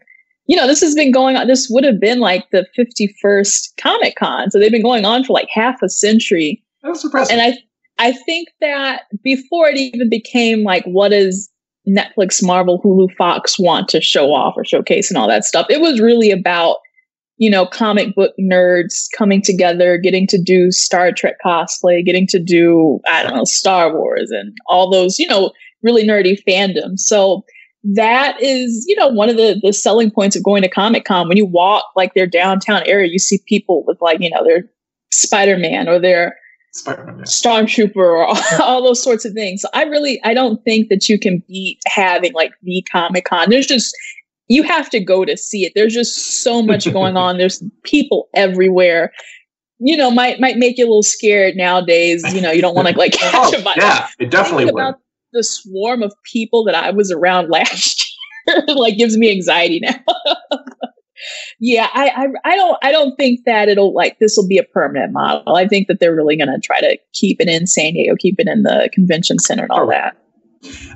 you 0.47 0.57
know, 0.57 0.67
this 0.67 0.81
has 0.81 0.95
been 0.95 1.12
going 1.12 1.37
on. 1.37 1.47
This 1.47 1.69
would 1.69 1.85
have 1.85 2.01
been 2.01 2.21
like 2.21 2.49
the 2.51 2.67
51st 2.79 3.77
Comic 3.81 4.15
Con, 4.17 4.51
so 4.51 4.59
they've 4.59 4.71
been 4.71 4.83
going 4.83 5.05
on 5.05 5.25
for 5.25 5.33
like 5.33 5.49
half 5.51 5.83
a 5.83 5.89
century. 5.89 6.62
That's 6.83 7.05
impressive. 7.05 7.37
And 7.37 7.43
I 7.43 7.59
I 7.99 8.12
think 8.12 8.49
that 8.61 9.03
before 9.23 9.69
it 9.69 9.77
even 9.77 10.09
became 10.09 10.65
like, 10.65 10.85
what 10.85 11.11
does 11.11 11.51
Netflix, 11.89 12.43
Marvel, 12.43 12.81
Hulu, 12.81 13.15
Fox 13.17 13.59
want 13.59 13.89
to 13.89 14.01
show 14.01 14.33
off 14.33 14.55
or 14.57 14.65
showcase 14.65 15.11
and 15.11 15.19
all 15.19 15.29
that 15.29 15.45
stuff, 15.45 15.67
it 15.69 15.81
was 15.81 16.01
really 16.01 16.31
about, 16.31 16.77
you 17.39 17.51
know, 17.51 17.67
comic 17.67 18.15
book 18.15 18.33
nerds 18.39 19.09
coming 19.17 19.43
together, 19.43 19.99
getting 19.99 20.27
to 20.29 20.41
do 20.41 20.71
Star 20.71 21.11
Trek 21.12 21.37
cosplay, 21.45 22.05
getting 22.05 22.27
to 22.29 22.39
do, 22.39 23.01
I 23.09 23.23
don't 23.23 23.35
know, 23.35 23.45
Star 23.45 23.97
Wars 23.97 24.31
and 24.31 24.57
all 24.69 24.91
those, 24.91 25.19
you 25.19 25.27
know, 25.27 25.53
really 25.83 26.05
nerdy 26.07 26.41
fandoms. 26.47 27.01
So 27.01 27.45
that 27.83 28.41
is, 28.41 28.85
you 28.87 28.95
know, 28.95 29.09
one 29.09 29.29
of 29.29 29.37
the, 29.37 29.59
the 29.61 29.73
selling 29.73 30.11
points 30.11 30.37
of 30.37 30.45
going 30.45 30.62
to 30.62 30.69
Comic 30.69 31.05
Con. 31.05 31.27
When 31.27 31.37
you 31.37 31.47
walk 31.47 31.85
like 31.97 32.15
their 32.15 32.29
downtown 32.29 32.83
area, 32.87 33.11
you 33.11 33.19
see 33.19 33.43
people 33.49 33.85
with 33.87 34.01
like, 34.01 34.21
you 34.21 34.31
know, 34.31 34.45
their 34.45 34.71
Spider 35.11 35.59
Man 35.59 35.89
or 35.89 35.99
their 35.99 36.37
Spider-Man, 36.73 37.19
yeah. 37.19 37.25
Stormtrooper 37.25 37.97
or 37.97 38.25
all, 38.25 38.38
all, 38.61 38.83
those 38.83 39.02
sorts 39.02 39.25
of 39.25 39.33
things. 39.35 39.62
So 39.62 39.69
I 39.75 39.85
really, 39.85 40.21
I 40.25 40.35
don't 40.35 40.62
think 40.64 40.88
that 40.88 41.09
you 41.09 41.19
can 41.19 41.43
beat 41.47 41.81
having 41.87 42.33
like 42.33 42.52
the 42.62 42.85
Comic 42.91 43.26
Con. 43.26 43.50
There's 43.50 43.67
just, 43.67 43.95
you 44.49 44.62
have 44.62 44.88
to 44.91 45.00
go 45.00 45.25
to 45.25 45.37
see 45.37 45.64
it. 45.64 45.73
There's 45.75 45.95
just 45.95 46.43
so 46.43 46.62
much 46.62 46.91
going 46.93 47.17
on. 47.17 47.38
There's 47.38 47.62
people 47.85 48.29
everywhere. 48.35 49.12
You 49.85 49.97
know, 49.97 50.11
might 50.11 50.38
might 50.38 50.59
make 50.59 50.79
you 50.79 50.85
a 50.85 50.87
little 50.87 51.02
scared 51.02 51.57
nowadays. 51.57 52.23
You 52.33 52.41
know, 52.41 52.52
you 52.52 52.62
don't 52.62 52.75
want 52.75 52.88
to 52.93 52.97
like 52.97 53.12
catch 53.12 53.35
oh, 53.35 53.61
a 53.61 53.62
bite. 53.62 53.76
Yeah, 53.79 54.07
it 54.21 54.31
definitely. 54.31 54.69
About 54.69 55.00
the 55.33 55.43
swarm 55.43 56.02
of 56.02 56.14
people 56.25 56.62
that 56.64 56.75
I 56.75 56.91
was 56.91 57.11
around 57.11 57.50
last 57.50 58.17
year 58.47 58.62
like 58.69 58.97
gives 58.97 59.17
me 59.17 59.31
anxiety 59.31 59.81
now. 59.81 59.99
Yeah, 61.59 61.88
I, 61.93 62.09
I, 62.09 62.52
I 62.52 62.57
don't 62.57 62.79
I 62.83 62.93
don't 62.93 63.17
think 63.17 63.45
that 63.47 63.69
it'll 63.69 63.95
like 63.95 64.19
this 64.19 64.37
will 64.37 64.49
be 64.49 64.59
a 64.59 64.64
permanent 64.64 65.12
model. 65.12 65.57
I 65.57 65.69
think 65.69 65.88
that 65.88 66.00
they're 66.00 66.14
really 66.14 66.37
going 66.37 66.49
to 66.49 66.61
try 66.61 66.81
to 66.81 66.99
keep 67.12 67.41
it 67.41 67.49
in 67.49 67.67
San 67.67 67.95
Diego, 67.95 68.17
keep 68.17 68.38
it 68.38 68.49
in 68.49 68.62
the 68.62 68.91
convention 68.93 69.38
center 69.38 69.64
and 69.64 69.73
all 69.73 69.87
that. 69.88 70.17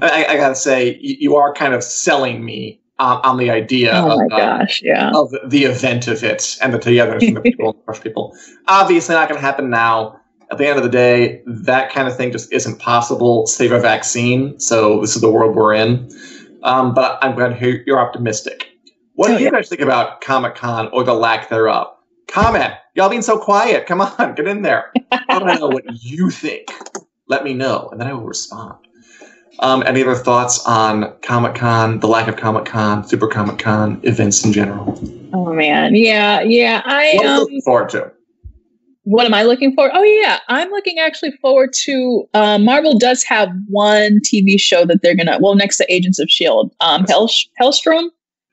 I, 0.01 0.27
I 0.29 0.37
gotta 0.37 0.55
say, 0.55 0.97
you 1.01 1.35
are 1.37 1.53
kind 1.53 1.75
of 1.75 1.83
selling 1.83 2.45
me 2.45 2.81
um, 2.99 3.21
on 3.25 3.37
the 3.37 3.51
idea 3.51 3.93
oh 3.95 4.13
of, 4.13 4.33
uh, 4.33 4.37
gosh, 4.37 4.81
yeah. 4.83 5.11
of 5.13 5.35
the 5.45 5.65
event 5.65 6.07
of 6.07 6.23
it 6.23 6.57
and 6.63 6.73
the 6.73 6.79
togetherness 6.79 7.25
and 7.25 7.37
the 7.37 7.41
people, 7.43 7.75
people. 8.01 8.37
Obviously, 8.69 9.15
not 9.15 9.29
going 9.29 9.41
to 9.41 9.45
happen 9.45 9.69
now 9.69 10.21
at 10.51 10.59
the 10.59 10.67
end 10.67 10.79
of 10.79 10.85
the 10.85 10.91
day, 10.91 11.43
that 11.47 11.91
kind 11.91 12.07
of 12.07 12.17
thing 12.17 12.31
just 12.31 12.53
isn't 12.53 12.79
possible, 12.79 13.47
save 13.47 13.73
a 13.73 13.81
vaccine. 13.81 14.59
So 14.61 15.01
this 15.01 15.17
is 15.17 15.23
the 15.23 15.31
world 15.31 15.57
we're 15.57 15.75
in. 15.75 16.09
Um, 16.63 16.95
but 16.95 17.19
I'm 17.23 17.35
glad 17.35 17.49
to 17.49 17.55
hear 17.57 17.83
you're 17.87 17.99
optimistic. 17.99 18.76
What 19.17 19.31
oh, 19.31 19.35
do 19.35 19.39
you 19.41 19.47
yeah. 19.47 19.51
guys 19.53 19.71
think 19.71 19.81
about 19.81 20.21
Comic 20.21 20.55
Con 20.55 20.89
or 20.93 21.03
the 21.03 21.15
lack 21.15 21.49
thereof? 21.49 21.89
Comment. 22.29 22.75
Y'all 22.95 23.09
being 23.09 23.23
so 23.23 23.39
quiet. 23.39 23.87
Come 23.87 24.03
on, 24.03 24.35
get 24.35 24.47
in 24.47 24.61
there. 24.61 24.93
I 25.11 25.39
want 25.39 25.55
to 25.55 25.59
know 25.59 25.69
what 25.69 25.85
you 26.05 26.31
think. 26.31 26.71
Let 27.27 27.43
me 27.43 27.55
know, 27.55 27.89
and 27.91 28.01
then 28.01 28.09
I 28.09 28.13
will 28.13 28.27
respond. 28.27 28.77
Um, 29.61 29.83
any 29.87 30.03
other 30.03 30.15
thoughts 30.15 30.65
on 30.67 31.15
Comic 31.23 31.55
Con, 31.55 31.99
the 32.01 32.09
lack 32.09 32.29
of 32.29 32.37
Comic 32.37 32.67
Con, 32.67 33.09
Super 33.09 33.27
Comic 33.27 33.59
Con 33.59 34.01
events 34.03 34.45
in 34.45 34.53
general? 34.53 35.01
Oh 35.33 35.53
man, 35.55 35.95
yeah, 35.95 36.43
yeah. 36.43 36.83
I 36.85 37.15
what 37.15 37.27
um, 37.27 37.39
looking 37.39 37.63
forward 37.63 37.89
to 37.91 38.13
what 39.07 39.25
am 39.25 39.35
I 39.35 39.45
looking 39.45 39.73
for? 39.73 39.89
Oh 39.95 40.03
yeah, 40.03 40.41
I'm 40.49 40.69
looking 40.71 40.99
actually 40.99 41.31
forward 41.41 41.73
to. 41.85 42.29
Uh, 42.35 42.59
Marvel 42.59 42.99
does 42.99 43.23
have 43.23 43.49
one 43.69 44.19
TV 44.21 44.61
show 44.61 44.85
that 44.85 45.01
they're 45.01 45.15
gonna. 45.15 45.39
Well, 45.41 45.55
next 45.55 45.77
to 45.79 45.91
Agents 45.91 46.19
of 46.19 46.29
Shield, 46.29 46.75
um, 46.81 47.07
Hell, 47.07 47.31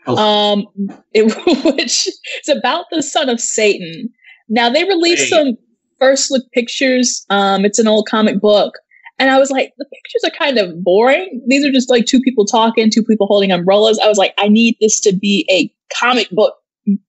Helstrom, 0.05 0.65
um, 0.79 1.03
it, 1.13 1.75
which 1.75 2.07
is 2.07 2.49
about 2.49 2.85
the 2.91 3.01
son 3.01 3.29
of 3.29 3.39
Satan. 3.39 4.09
Now 4.49 4.69
they 4.69 4.83
released 4.83 5.23
hey. 5.23 5.29
some 5.29 5.57
first 5.99 6.31
look 6.31 6.49
pictures. 6.51 7.25
Um, 7.29 7.65
it's 7.65 7.79
an 7.79 7.87
old 7.87 8.07
comic 8.07 8.39
book, 8.39 8.75
and 9.19 9.29
I 9.29 9.39
was 9.39 9.51
like, 9.51 9.73
the 9.77 9.85
pictures 9.85 10.23
are 10.25 10.37
kind 10.37 10.57
of 10.57 10.83
boring. 10.83 11.41
These 11.47 11.65
are 11.65 11.71
just 11.71 11.89
like 11.89 12.05
two 12.05 12.19
people 12.19 12.45
talking, 12.45 12.89
two 12.89 13.03
people 13.03 13.27
holding 13.27 13.51
umbrellas. 13.51 13.99
I 13.99 14.07
was 14.07 14.17
like, 14.17 14.33
I 14.37 14.47
need 14.47 14.75
this 14.81 14.99
to 15.01 15.15
be 15.15 15.47
a 15.49 15.73
comic 15.97 16.29
book 16.31 16.55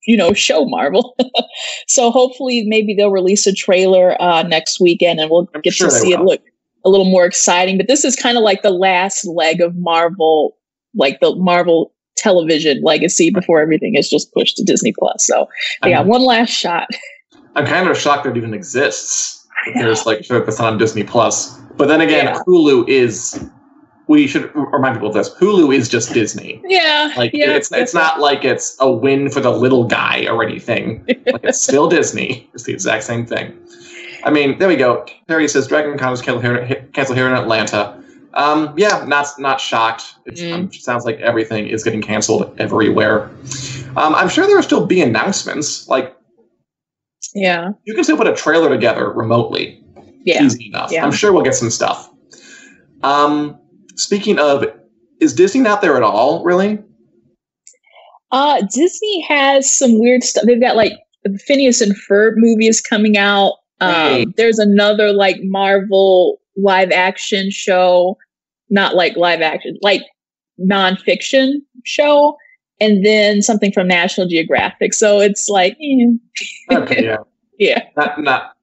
you 0.07 0.17
know 0.17 0.33
show 0.33 0.65
marvel 0.65 1.17
so 1.89 2.11
hopefully 2.11 2.65
maybe 2.67 2.95
they'll 2.95 3.11
release 3.11 3.47
a 3.47 3.53
trailer 3.53 4.21
uh, 4.23 4.43
next 4.45 4.81
weekend 4.81 5.19
and 5.19 5.31
we'll 5.31 5.49
get 5.63 5.73
sure 5.73 5.89
to 5.89 5.95
see 5.95 6.15
will. 6.15 6.23
it 6.23 6.25
look 6.25 6.43
a 6.85 6.89
little 6.89 7.11
more 7.11 7.25
exciting 7.25 7.77
but 7.77 7.89
this 7.89 8.05
is 8.05 8.15
kind 8.15 8.37
of 8.37 8.45
like 8.45 8.63
the 8.63 8.71
last 8.71 9.25
leg 9.27 9.61
of 9.61 9.75
marvel 9.77 10.57
like 10.95 11.19
the 11.21 11.35
marvel 11.37 11.93
television 12.25 12.81
legacy 12.83 13.31
before 13.31 13.61
everything 13.61 13.95
is 13.95 14.09
just 14.09 14.33
pushed 14.33 14.57
to 14.57 14.65
disney 14.65 14.93
plus 14.99 15.27
so 15.27 15.47
they 15.83 15.91
got 15.91 16.07
one 16.07 16.23
last 16.23 16.51
shot 16.51 16.89
i'm 17.55 17.67
kind 17.67 17.89
of 17.89 17.99
shocked 17.99 18.25
that 18.25 18.31
it 18.31 18.37
even 18.37 18.55
exists 18.55 19.47
there's 19.75 20.07
like 20.07 20.25
it's 20.31 20.61
on 20.61 20.79
disney 20.79 21.05
plus 21.05 21.59
but 21.77 21.87
then 21.87 22.01
again 22.01 22.27
yeah. 22.27 22.41
hulu 22.47 22.89
is 22.89 23.47
we 24.07 24.27
should 24.27 24.55
remind 24.55 24.97
people 24.97 25.09
of 25.09 25.15
this. 25.15 25.31
Hulu 25.35 25.75
is 25.75 25.89
just 25.89 26.13
Disney. 26.13 26.61
Yeah. 26.67 27.13
Like 27.17 27.33
yeah, 27.33 27.53
it's 27.53 27.73
it's 27.73 27.95
not 27.95 28.21
like 28.21 28.45
it's 28.45 28.77
a 28.81 28.91
win 28.91 29.31
for 29.31 29.41
the 29.41 29.51
little 29.51 29.85
guy 29.85 30.27
or 30.27 30.43
anything. 30.43 31.05
like 31.27 31.43
it's 31.43 31.61
still 31.63 31.89
Disney. 31.89 32.49
It's 32.53 32.65
the 32.65 32.73
exact 32.73 33.05
same 33.05 33.25
thing. 33.25 33.57
I 34.25 34.31
mean, 34.31 34.59
there 34.59 34.69
we 34.69 34.77
go. 34.77 35.07
Terry 35.29 35.49
says 35.49 35.67
Dragon 35.67 35.97
Con 35.99 36.13
is 36.13 36.23
canceled 36.23 36.45
here, 36.45 36.89
canceled 36.93 37.17
here 37.17 37.27
in 37.27 37.35
Atlanta. 37.35 38.03
Um, 38.35 38.75
yeah, 38.77 39.05
not 39.07 39.29
not 39.39 39.61
shocked. 39.61 40.17
It 40.27 40.35
mm. 40.37 40.53
um, 40.53 40.73
sounds 40.73 41.05
like 41.05 41.19
everything 41.21 41.69
is 41.69 41.85
getting 41.85 42.03
canceled 42.03 42.55
everywhere. 42.59 43.31
Um, 43.97 44.15
I'm 44.15 44.29
sure 44.29 44.47
there 44.47 44.57
will 44.57 44.63
still 44.63 44.87
be 44.87 45.01
announcements. 45.01 45.89
Like, 45.89 46.17
yeah, 47.35 47.71
you 47.85 47.95
can 47.95 48.05
still 48.05 48.17
put 48.17 48.27
a 48.27 48.35
trailer 48.35 48.69
together 48.69 49.13
remotely. 49.13 49.83
Yeah, 50.25 50.43
easy 50.43 50.67
enough. 50.67 50.91
Yeah. 50.91 51.05
I'm 51.05 51.13
sure 51.13 51.33
we'll 51.33 51.45
get 51.45 51.55
some 51.55 51.71
stuff. 51.71 52.11
Um, 53.03 53.61
Speaking 53.97 54.39
of, 54.39 54.65
is 55.21 55.35
Disney 55.35 55.61
not 55.61 55.81
there 55.81 55.97
at 55.97 56.03
all? 56.03 56.43
Really? 56.45 56.83
Uh, 58.33 58.63
Disney 58.73 59.21
has 59.23 59.71
some 59.71 60.01
weird 60.01 60.25
stuff. 60.25 60.45
They've 60.47 60.61
got 60.61 60.77
like 60.77 60.93
Phineas 61.47 61.81
and 61.81 61.95
Ferb 61.95 62.33
movies 62.37 62.81
coming 62.81 63.17
out. 63.17 63.55
Um, 63.81 63.93
hey. 63.95 64.27
There's 64.37 64.59
another 64.59 65.13
like 65.13 65.39
Marvel 65.43 66.41
live 66.57 66.91
action 66.91 67.51
show, 67.51 68.17
not 68.71 68.95
like 68.95 69.17
live 69.17 69.41
action, 69.41 69.79
like 69.83 70.03
nonfiction 70.61 71.55
show, 71.85 72.37
and 72.81 73.05
then 73.05 73.43
something 73.43 73.73
from 73.73 73.89
National 73.89 74.27
Geographic. 74.27 74.95
So 74.95 75.21
it's 75.21 75.49
like, 75.49 75.77
eh. 75.81 76.75
okay, 76.77 77.05
yeah, 77.05 77.17
yeah, 77.59 77.83
not 77.97 78.21
not 78.21 78.55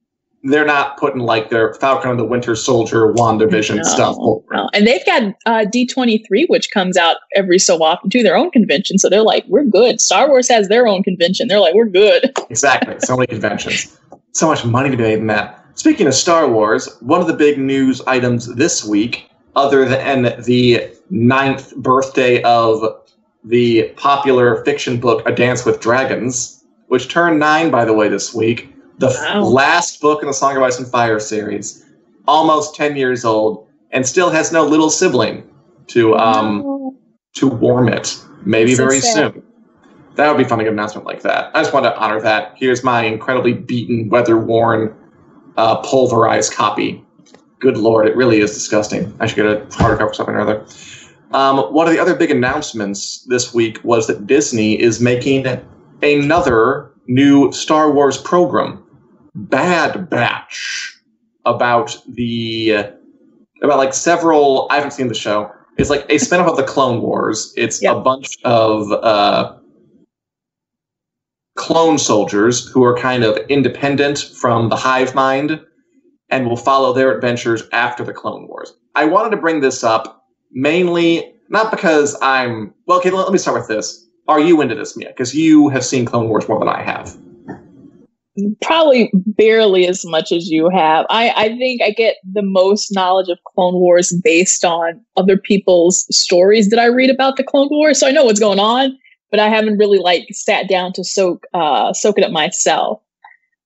they're 0.43 0.65
not 0.65 0.97
putting 0.97 1.21
like 1.21 1.49
their 1.49 1.73
Falcon 1.75 2.11
and 2.11 2.19
the 2.19 2.25
Winter 2.25 2.55
Soldier, 2.55 3.13
WandaVision 3.13 3.77
no, 3.77 3.83
stuff. 3.83 4.15
No. 4.19 4.69
And 4.73 4.87
they've 4.87 5.05
got 5.05 5.23
uh, 5.45 5.65
D23, 5.65 6.45
which 6.47 6.71
comes 6.71 6.97
out 6.97 7.17
every 7.35 7.59
so 7.59 7.83
often 7.83 8.09
to 8.09 8.23
their 8.23 8.35
own 8.35 8.49
convention. 8.49 8.97
So 8.97 9.09
they're 9.09 9.21
like, 9.21 9.45
we're 9.47 9.65
good. 9.65 10.01
Star 10.01 10.27
Wars 10.27 10.47
has 10.49 10.67
their 10.67 10.87
own 10.87 11.03
convention. 11.03 11.47
They're 11.47 11.59
like, 11.59 11.75
we're 11.75 11.85
good. 11.85 12.31
exactly. 12.49 12.95
So 12.99 13.17
many 13.17 13.27
conventions. 13.27 13.97
So 14.33 14.47
much 14.47 14.63
money 14.63 14.89
to 14.89 14.95
be 14.95 15.03
made 15.03 15.19
in 15.19 15.27
that. 15.27 15.60
Speaking 15.75 16.07
of 16.07 16.13
Star 16.13 16.49
Wars, 16.49 16.97
one 16.99 17.21
of 17.21 17.27
the 17.27 17.33
big 17.33 17.57
news 17.57 18.01
items 18.01 18.53
this 18.55 18.83
week, 18.83 19.29
other 19.55 19.85
than 19.85 20.41
the 20.43 20.91
ninth 21.09 21.75
birthday 21.77 22.41
of 22.43 23.01
the 23.43 23.89
popular 23.97 24.63
fiction 24.63 24.99
book 24.99 25.27
A 25.27 25.31
Dance 25.33 25.65
with 25.65 25.79
Dragons, 25.79 26.63
which 26.87 27.07
turned 27.07 27.39
nine, 27.39 27.71
by 27.71 27.85
the 27.85 27.93
way, 27.93 28.07
this 28.07 28.33
week 28.33 28.71
the 29.01 29.07
wow. 29.07 29.41
last 29.41 29.99
book 29.99 30.21
in 30.21 30.27
the 30.27 30.33
Song 30.33 30.55
of 30.55 30.63
Ice 30.63 30.79
and 30.79 30.87
Fire 30.87 31.19
series, 31.19 31.85
almost 32.27 32.75
10 32.75 32.95
years 32.95 33.25
old, 33.25 33.67
and 33.89 34.05
still 34.05 34.29
has 34.29 34.51
no 34.51 34.63
little 34.63 34.89
sibling 34.89 35.49
to 35.87 36.15
um 36.15 36.97
to 37.33 37.47
warm 37.47 37.89
it. 37.89 38.17
Maybe 38.45 38.75
so 38.75 38.85
very 38.85 39.01
sad. 39.01 39.33
soon. 39.33 39.43
That 40.15 40.29
would 40.29 40.37
be 40.37 40.47
fun 40.47 40.59
to 40.59 40.63
get 40.63 40.71
an 40.71 40.77
announcement 40.77 41.07
like 41.07 41.21
that. 41.23 41.51
I 41.55 41.61
just 41.61 41.73
want 41.73 41.85
to 41.85 41.97
honor 41.97 42.21
that. 42.21 42.53
Here's 42.55 42.83
my 42.83 43.03
incredibly 43.03 43.53
beaten, 43.53 44.09
weather 44.09 44.37
worn, 44.37 44.95
uh, 45.57 45.77
pulverized 45.77 46.53
copy. 46.53 47.03
Good 47.59 47.77
lord, 47.77 48.07
it 48.07 48.15
really 48.15 48.39
is 48.39 48.53
disgusting. 48.53 49.15
I 49.19 49.27
should 49.27 49.35
get 49.35 49.45
a 49.45 49.65
hardcover 49.67 50.15
something 50.15 50.35
or 50.35 50.41
other. 50.41 50.65
Um, 51.33 51.59
one 51.73 51.87
of 51.87 51.93
the 51.93 51.99
other 51.99 52.15
big 52.15 52.31
announcements 52.31 53.23
this 53.27 53.53
week 53.53 53.79
was 53.83 54.07
that 54.07 54.27
Disney 54.27 54.79
is 54.81 54.99
making 54.99 55.45
another 56.01 56.91
new 57.07 57.51
Star 57.51 57.91
Wars 57.91 58.17
program. 58.17 58.83
Bad 59.33 60.09
Batch 60.09 60.99
about 61.45 61.97
the 62.07 62.71
about 63.61 63.77
like 63.77 63.93
several. 63.93 64.67
I 64.69 64.75
haven't 64.75 64.91
seen 64.91 65.07
the 65.07 65.13
show. 65.13 65.51
It's 65.77 65.89
like 65.89 66.03
a 66.09 66.15
spinoff 66.15 66.49
of 66.49 66.57
the 66.57 66.63
Clone 66.63 67.01
Wars. 67.01 67.53
It's 67.55 67.81
yep. 67.81 67.95
a 67.95 67.99
bunch 68.01 68.27
of 68.43 68.91
uh, 68.91 69.55
clone 71.55 71.97
soldiers 71.97 72.67
who 72.67 72.83
are 72.83 72.97
kind 72.97 73.23
of 73.23 73.37
independent 73.49 74.19
from 74.19 74.69
the 74.69 74.75
hive 74.75 75.13
mind 75.15 75.59
and 76.29 76.47
will 76.47 76.57
follow 76.57 76.93
their 76.93 77.13
adventures 77.13 77.63
after 77.73 78.03
the 78.03 78.13
Clone 78.13 78.47
Wars. 78.47 78.73
I 78.95 79.05
wanted 79.05 79.31
to 79.31 79.37
bring 79.37 79.59
this 79.59 79.83
up 79.83 80.25
mainly 80.51 81.31
not 81.51 81.69
because 81.69 82.17
I'm 82.21 82.73
well. 82.87 82.99
Okay, 82.99 83.11
let, 83.11 83.31
me 83.31 83.37
start 83.37 83.59
with 83.59 83.67
this. 83.67 84.07
Are 84.27 84.39
you 84.39 84.61
into 84.61 84.73
this, 84.73 84.95
Mia? 84.95 85.09
Because 85.09 85.35
you 85.35 85.67
have 85.69 85.83
seen 85.83 86.05
Clone 86.05 86.29
Wars 86.29 86.47
more 86.47 86.57
than 86.59 86.69
I 86.69 86.81
have. 86.81 87.15
probably 88.61 89.11
barely 89.13 89.85
as 89.85 90.05
much 90.05 90.31
as 90.31 90.47
you 90.47 90.69
have. 90.69 91.05
I, 91.09 91.33
I 91.35 91.47
think 91.57 91.81
I 91.81 91.91
get 91.91 92.15
the 92.31 92.41
most 92.41 92.95
knowledge 92.95 93.27
of 93.27 93.37
Clone 93.53 93.73
Wars 93.73 94.13
based 94.23 94.63
on 94.63 95.01
other 95.17 95.37
people's 95.37 96.07
stories 96.15 96.69
that 96.69 96.79
I 96.79 96.85
read 96.85 97.09
about 97.09 97.35
the 97.35 97.43
Clone 97.43 97.67
Wars. 97.69 97.99
So 97.99 98.07
I 98.07 98.11
know 98.11 98.23
what's 98.23 98.39
going 98.39 98.59
on, 98.59 98.97
but 99.31 99.39
I 99.39 99.49
haven't 99.49 99.77
really 99.77 99.97
like 99.97 100.27
sat 100.31 100.69
down 100.69 100.93
to 100.93 101.03
soak 101.03 101.45
uh, 101.53 101.93
soak 101.93 102.17
it 102.17 102.23
up 102.23 102.31
myself. 102.31 103.01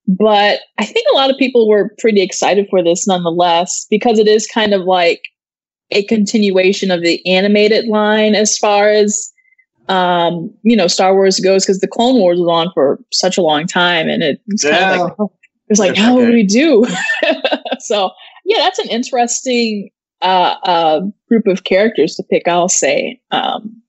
But 0.07 0.59
I 0.77 0.85
think 0.85 1.05
a 1.11 1.15
lot 1.15 1.31
of 1.31 1.37
people 1.37 1.67
were 1.67 1.93
pretty 1.97 2.21
excited 2.21 2.67
for 2.69 2.83
this 2.83 3.07
nonetheless 3.07 3.87
because 3.89 4.19
it 4.19 4.27
is 4.27 4.45
kind 4.45 4.73
of 4.73 4.83
like 4.83 5.23
a 5.91 6.03
continuation 6.03 6.91
of 6.91 7.01
the 7.01 7.25
animated 7.25 7.87
line 7.87 8.35
as 8.35 8.57
far 8.57 8.89
as 8.89 9.31
um, 9.87 10.51
you 10.63 10.75
know, 10.75 10.87
Star 10.87 11.13
Wars 11.13 11.39
goes 11.39 11.63
because 11.63 11.79
the 11.79 11.87
Clone 11.87 12.19
Wars 12.19 12.39
was 12.39 12.49
on 12.49 12.71
for 12.73 12.99
such 13.11 13.37
a 13.37 13.41
long 13.41 13.67
time, 13.67 14.09
and 14.09 14.23
it 14.23 14.41
was 14.47 14.63
yeah. 14.63 14.79
kind 14.79 14.93
of 14.93 15.07
like 15.07 15.15
oh, 15.19 15.25
it 15.25 15.69
was 15.69 15.79
like, 15.79 15.95
how 15.95 16.17
okay. 16.17 16.25
do 16.25 16.33
we 16.33 16.43
do? 16.43 16.85
so 17.79 18.11
yeah, 18.45 18.57
that's 18.57 18.79
an 18.79 18.89
interesting 18.89 19.89
uh, 20.21 20.55
uh, 20.63 21.01
group 21.27 21.47
of 21.47 21.63
characters 21.65 22.15
to 22.15 22.23
pick. 22.23 22.47
I'll 22.47 22.69
say, 22.69 23.21
um, 23.31 23.81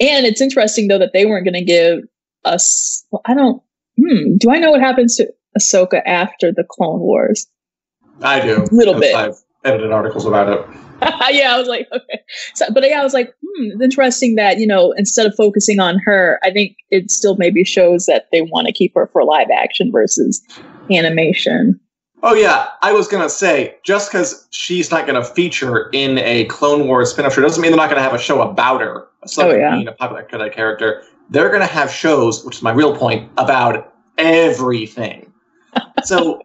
and 0.00 0.26
it's 0.26 0.40
interesting 0.40 0.88
though 0.88 0.98
that 0.98 1.12
they 1.12 1.26
weren't 1.26 1.44
going 1.44 1.54
to 1.54 1.64
give 1.64 2.00
us. 2.44 3.04
Well, 3.10 3.22
I 3.24 3.34
don't. 3.34 3.62
Hmm, 3.98 4.36
do 4.36 4.50
I 4.50 4.58
know 4.58 4.70
what 4.70 4.80
happens 4.80 5.16
to 5.16 5.32
Ahsoka 5.58 6.02
after 6.04 6.52
the 6.52 6.64
Clone 6.64 7.00
Wars? 7.00 7.46
I 8.22 8.40
do. 8.40 8.62
A 8.62 8.74
little 8.74 8.98
bit. 8.98 9.14
I've 9.14 9.36
edited 9.64 9.92
articles 9.92 10.26
about 10.26 10.48
it. 10.48 10.66
yeah, 11.30 11.54
I 11.54 11.58
was 11.58 11.68
like, 11.68 11.88
okay. 11.92 12.20
So, 12.54 12.66
but 12.72 12.84
yeah, 12.88 13.00
I 13.00 13.04
was 13.04 13.14
like, 13.14 13.34
hmm, 13.42 13.70
it's 13.72 13.82
interesting 13.82 14.36
that, 14.36 14.58
you 14.58 14.66
know, 14.66 14.92
instead 14.92 15.26
of 15.26 15.34
focusing 15.34 15.80
on 15.80 15.98
her, 16.00 16.38
I 16.42 16.50
think 16.50 16.76
it 16.90 17.10
still 17.10 17.36
maybe 17.36 17.64
shows 17.64 18.06
that 18.06 18.28
they 18.32 18.42
want 18.42 18.66
to 18.66 18.72
keep 18.72 18.94
her 18.94 19.08
for 19.12 19.24
live 19.24 19.48
action 19.50 19.90
versus 19.90 20.42
animation. 20.90 21.78
Oh, 22.22 22.34
yeah. 22.34 22.68
I 22.82 22.92
was 22.92 23.06
going 23.06 23.22
to 23.22 23.28
say, 23.28 23.76
just 23.84 24.10
because 24.10 24.46
she's 24.50 24.90
not 24.90 25.06
going 25.06 25.20
to 25.20 25.28
feature 25.28 25.90
in 25.92 26.18
a 26.18 26.46
Clone 26.46 26.86
Wars 26.86 27.10
spin 27.10 27.26
off 27.26 27.34
show 27.34 27.42
doesn't 27.42 27.60
mean 27.60 27.70
they're 27.70 27.76
not 27.76 27.90
going 27.90 27.98
to 27.98 28.02
have 28.02 28.14
a 28.14 28.18
show 28.18 28.40
about 28.40 28.80
her. 28.80 29.06
So, 29.26 29.50
oh, 29.50 29.54
yeah. 29.54 29.74
being 29.74 29.88
a 29.88 29.92
popular 29.92 30.22
character. 30.22 31.04
They're 31.30 31.48
going 31.48 31.62
to 31.62 31.66
have 31.66 31.90
shows, 31.90 32.44
which 32.44 32.56
is 32.56 32.62
my 32.62 32.72
real 32.72 32.96
point, 32.96 33.30
about 33.38 33.94
everything. 34.18 35.32
so 36.04 36.42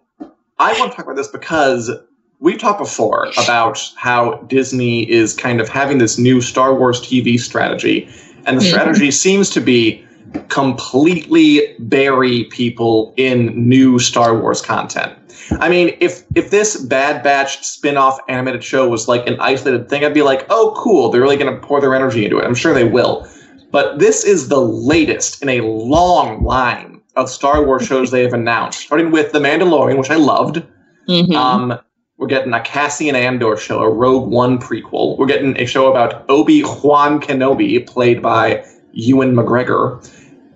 I 0.57 0.77
want 0.79 0.91
to 0.91 0.95
talk 0.95 1.05
about 1.05 1.15
this 1.15 1.27
because 1.27 1.91
we've 2.39 2.59
talked 2.59 2.79
before 2.79 3.27
about 3.43 3.79
how 3.97 4.35
Disney 4.47 5.09
is 5.09 5.33
kind 5.33 5.59
of 5.59 5.67
having 5.67 5.97
this 5.97 6.17
new 6.17 6.41
Star 6.41 6.73
Wars 6.73 7.01
TV 7.01 7.39
strategy, 7.39 8.09
and 8.45 8.57
the 8.57 8.61
mm-hmm. 8.61 8.69
strategy 8.69 9.11
seems 9.11 9.49
to 9.51 9.59
be 9.59 10.05
completely 10.47 11.75
bury 11.79 12.45
people 12.45 13.13
in 13.17 13.67
new 13.67 13.99
Star 13.99 14.37
Wars 14.37 14.61
content. 14.61 15.18
I 15.53 15.69
mean, 15.69 15.95
if 15.99 16.23
if 16.35 16.51
this 16.51 16.77
Bad 16.77 17.23
Batch 17.23 17.63
spin-off 17.65 18.19
animated 18.27 18.63
show 18.63 18.87
was 18.87 19.07
like 19.07 19.27
an 19.27 19.39
isolated 19.39 19.89
thing, 19.89 20.05
I'd 20.05 20.13
be 20.13 20.21
like, 20.21 20.45
"Oh, 20.49 20.73
cool, 20.77 21.09
they're 21.09 21.21
really 21.21 21.37
going 21.37 21.53
to 21.53 21.59
pour 21.59 21.81
their 21.81 21.95
energy 21.95 22.25
into 22.25 22.37
it." 22.37 22.45
I'm 22.45 22.55
sure 22.55 22.73
they 22.73 22.83
will. 22.83 23.27
But 23.71 23.99
this 23.99 24.23
is 24.23 24.47
the 24.47 24.59
latest 24.59 25.41
in 25.43 25.49
a 25.49 25.61
long 25.61 26.43
line 26.43 27.01
of 27.15 27.29
Star 27.29 27.63
Wars 27.63 27.85
shows 27.85 28.11
they 28.11 28.23
have 28.23 28.33
announced, 28.33 28.79
starting 28.79 29.11
with 29.11 29.31
The 29.31 29.39
Mandalorian, 29.39 29.97
which 29.97 30.09
I 30.09 30.15
loved. 30.15 30.63
Mm-hmm. 31.07 31.33
Um, 31.35 31.79
we're 32.17 32.27
getting 32.27 32.53
a 32.53 32.61
Cassian 32.61 33.15
Andor 33.15 33.57
show, 33.57 33.79
a 33.79 33.89
Rogue 33.89 34.29
One 34.29 34.57
prequel. 34.57 35.17
We're 35.17 35.27
getting 35.27 35.57
a 35.57 35.65
show 35.65 35.89
about 35.89 36.25
Obi 36.29 36.63
Wan 36.83 37.21
Kenobi, 37.21 37.85
played 37.87 38.21
by 38.21 38.65
Ewan 38.91 39.33
McGregor. 39.33 40.05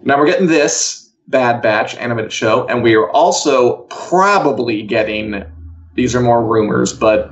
Now 0.01 0.19
we're 0.19 0.27
getting 0.27 0.47
this 0.47 1.02
Bad 1.27 1.61
Batch 1.61 1.95
animated 1.95 2.31
show, 2.31 2.67
and 2.67 2.83
we 2.83 2.95
are 2.95 3.09
also 3.11 3.77
probably 3.83 4.83
getting. 4.83 5.43
These 5.95 6.15
are 6.15 6.21
more 6.21 6.43
rumors, 6.43 6.91
but 6.93 7.31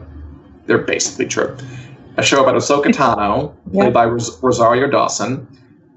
they're 0.66 0.78
basically 0.78 1.26
true. 1.26 1.58
A 2.18 2.24
show 2.24 2.42
about 2.42 2.56
Ahsoka 2.56 2.86
Tano, 2.94 3.56
yep. 3.72 3.74
played 3.74 3.94
by 3.94 4.06
Ros- 4.06 4.42
Rosario 4.42 4.90
Dawson, 4.90 5.48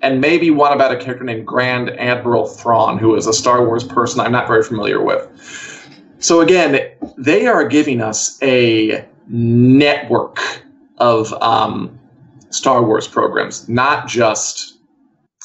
and 0.03 0.21
maybe 0.21 0.51
one 0.51 0.73
about 0.73 0.93
a 0.93 0.97
character 0.97 1.25
named 1.25 1.47
Grand 1.47 1.91
Admiral 1.91 2.47
Thrawn, 2.47 2.99
who 2.99 3.15
is 3.15 3.27
a 3.27 3.33
Star 3.33 3.65
Wars 3.65 3.85
person 3.85 4.21
I'm 4.21 4.33
not 4.33 4.47
very 4.47 4.63
familiar 4.63 5.03
with. 5.03 5.29
So 6.19 6.41
again, 6.41 6.81
they 7.19 7.47
are 7.47 7.67
giving 7.67 8.01
us 8.01 8.39
a 8.43 9.07
network 9.29 10.39
of 10.99 11.33
um, 11.35 11.99
Star 12.51 12.83
Wars 12.83 13.07
programs, 13.07 13.69
not 13.69 14.09
just 14.09 14.74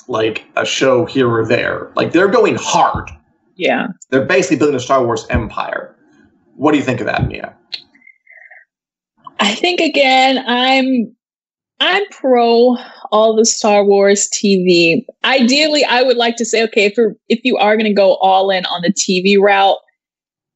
like 0.09 0.45
a 0.55 0.65
show 0.65 1.05
here 1.05 1.29
or 1.29 1.45
there. 1.45 1.91
Like 1.95 2.11
they're 2.11 2.27
going 2.27 2.55
hard. 2.55 3.09
Yeah. 3.55 3.87
They're 4.09 4.25
basically 4.25 4.57
building 4.57 4.75
a 4.75 4.79
Star 4.79 5.05
Wars 5.05 5.25
empire. 5.29 5.95
What 6.55 6.71
do 6.71 6.77
you 6.77 6.83
think 6.83 6.99
of 6.99 7.05
that, 7.05 7.27
Mia? 7.27 7.55
I 9.39 9.55
think 9.55 9.79
again, 9.79 10.43
I'm 10.45 11.15
I'm 11.79 12.03
pro 12.11 12.75
all 13.11 13.35
the 13.35 13.45
Star 13.45 13.85
Wars 13.85 14.27
TV. 14.29 15.05
Ideally, 15.23 15.85
I 15.85 16.01
would 16.01 16.17
like 16.17 16.35
to 16.37 16.45
say, 16.45 16.63
okay, 16.63 16.85
if 16.85 16.97
if 17.29 17.39
you 17.43 17.55
are 17.57 17.77
going 17.77 17.85
to 17.85 17.93
go 17.93 18.15
all 18.15 18.49
in 18.49 18.65
on 18.65 18.81
the 18.81 18.91
TV 18.91 19.39
route, 19.39 19.77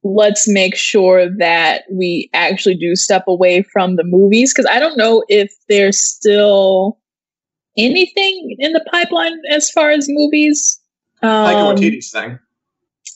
let's 0.02 0.46
make 0.46 0.76
sure 0.76 1.30
that 1.38 1.84
we 1.90 2.28
actually 2.34 2.74
do 2.74 2.94
step 2.96 3.24
away 3.26 3.62
from 3.62 3.96
the 3.96 4.04
movies 4.04 4.52
because 4.52 4.68
I 4.70 4.78
don't 4.78 4.98
know 4.98 5.24
if 5.28 5.50
they're 5.68 5.92
still 5.92 6.98
anything 7.76 8.56
in 8.58 8.72
the 8.72 8.84
pipeline 8.90 9.38
as 9.50 9.70
far 9.70 9.90
as 9.90 10.06
movies. 10.08 10.80
Um, 11.22 11.30
Taika 11.30 11.76
Waititi's 11.76 12.10
thing. 12.10 12.38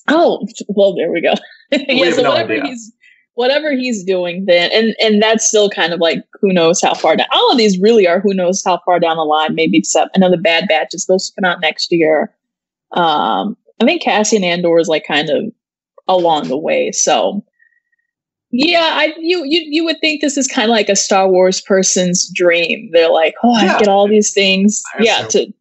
Oh, 0.08 0.46
well, 0.68 0.94
there 0.94 1.10
we 1.10 1.20
go. 1.20 1.34
We 1.70 1.84
yeah, 2.02 2.12
so 2.12 2.22
no 2.22 2.30
whatever 2.30 2.54
idea. 2.54 2.64
he's 2.64 2.92
whatever 3.34 3.72
he's 3.72 4.02
doing 4.02 4.46
then, 4.46 4.70
and 4.72 4.96
and 5.00 5.22
that's 5.22 5.46
still 5.46 5.68
kind 5.68 5.92
of 5.92 6.00
like 6.00 6.24
who 6.40 6.50
knows 6.50 6.80
how 6.80 6.94
far 6.94 7.14
down. 7.14 7.26
All 7.30 7.52
of 7.52 7.58
these 7.58 7.78
really 7.78 8.08
are 8.08 8.18
who 8.18 8.32
knows 8.32 8.62
how 8.64 8.80
far 8.86 8.98
down 8.98 9.18
the 9.18 9.22
line. 9.22 9.54
Maybe 9.54 9.76
except 9.76 10.16
another 10.16 10.38
Bad 10.38 10.66
Batch 10.66 10.94
is 10.94 11.02
supposed 11.02 11.28
to 11.28 11.34
come 11.38 11.50
out 11.50 11.60
next 11.60 11.92
year. 11.92 12.34
Um, 12.92 13.54
I 13.82 13.84
think 13.84 14.00
Cassian 14.00 14.44
Andor 14.44 14.78
is 14.78 14.88
like 14.88 15.06
kind 15.06 15.28
of 15.28 15.44
along 16.08 16.48
the 16.48 16.56
way. 16.56 16.90
So 16.90 17.44
yeah, 18.50 18.90
I 18.92 19.14
you 19.18 19.44
you 19.44 19.62
you 19.68 19.84
would 19.84 20.00
think 20.00 20.20
this 20.20 20.36
is 20.36 20.46
kind 20.46 20.70
of 20.70 20.70
like 20.70 20.88
a 20.88 20.96
Star 20.96 21.28
Wars 21.28 21.60
person's 21.60 22.30
dream. 22.34 22.90
They're 22.92 23.10
like, 23.10 23.34
oh, 23.44 23.60
yeah. 23.60 23.76
I 23.76 23.78
get 23.78 23.88
all 23.88 24.08
these 24.08 24.32
things, 24.32 24.82
yeah, 25.00 25.26
to 25.28 25.52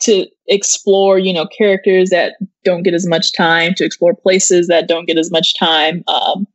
to 0.00 0.26
explore, 0.46 1.18
you 1.18 1.32
know, 1.32 1.46
characters 1.46 2.10
that 2.10 2.36
don't 2.64 2.82
get 2.82 2.94
as 2.94 3.06
much 3.06 3.32
time, 3.32 3.74
to 3.74 3.84
explore 3.84 4.14
places 4.14 4.68
that 4.68 4.86
don't 4.86 5.06
get 5.06 5.18
as 5.18 5.30
much 5.30 5.58
time. 5.58 6.04
Um, 6.06 6.46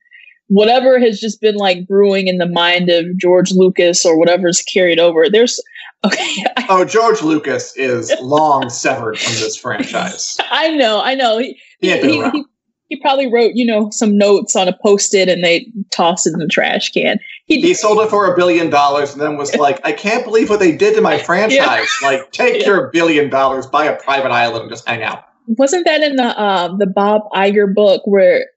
whatever 0.47 0.99
has 0.99 1.19
just 1.19 1.41
been 1.41 1.55
like 1.55 1.87
brewing 1.87 2.27
in 2.27 2.37
the 2.37 2.45
mind 2.45 2.89
of 2.89 3.17
George 3.17 3.51
Lucas 3.51 4.05
or 4.05 4.17
whatever's 4.17 4.61
carried 4.61 4.99
over. 4.99 5.29
There's 5.29 5.59
okay. 6.05 6.45
oh, 6.69 6.85
George 6.85 7.21
Lucas 7.21 7.75
is 7.75 8.13
long 8.21 8.69
severed 8.69 9.19
from 9.19 9.33
this 9.33 9.55
franchise. 9.55 10.37
I 10.49 10.69
know, 10.69 11.01
I 11.01 11.15
know. 11.15 11.37
He, 11.37 11.59
he, 11.79 11.99
he, 11.99 12.43
he 12.91 12.99
probably 12.99 13.31
wrote, 13.31 13.53
you 13.55 13.65
know, 13.65 13.89
some 13.89 14.17
notes 14.17 14.53
on 14.53 14.67
a 14.67 14.77
post-it 14.83 15.29
and 15.29 15.45
they 15.45 15.65
tossed 15.91 16.27
it 16.27 16.33
in 16.33 16.39
the 16.39 16.47
trash 16.47 16.91
can. 16.91 17.21
He, 17.45 17.61
he 17.61 17.73
sold 17.73 17.99
it 17.99 18.09
for 18.09 18.29
a 18.29 18.35
billion 18.35 18.69
dollars 18.69 19.13
and 19.13 19.21
then 19.21 19.37
was 19.37 19.55
like, 19.55 19.79
I 19.85 19.93
can't 19.93 20.25
believe 20.25 20.49
what 20.49 20.59
they 20.59 20.75
did 20.75 20.95
to 20.95 21.01
my 21.01 21.17
franchise. 21.23 21.87
Yeah. 22.01 22.07
Like, 22.07 22.31
take 22.33 22.59
yeah. 22.59 22.67
your 22.67 22.87
billion 22.91 23.29
dollars, 23.29 23.65
buy 23.65 23.85
a 23.85 23.95
private 23.95 24.31
island, 24.31 24.63
and 24.63 24.69
just 24.69 24.85
hang 24.85 25.03
out. 25.03 25.23
Wasn't 25.47 25.85
that 25.85 26.01
in 26.01 26.17
the 26.17 26.37
uh, 26.37 26.75
the 26.75 26.85
Bob 26.85 27.21
Iger 27.33 27.73
book 27.73 28.01
where 28.03 28.47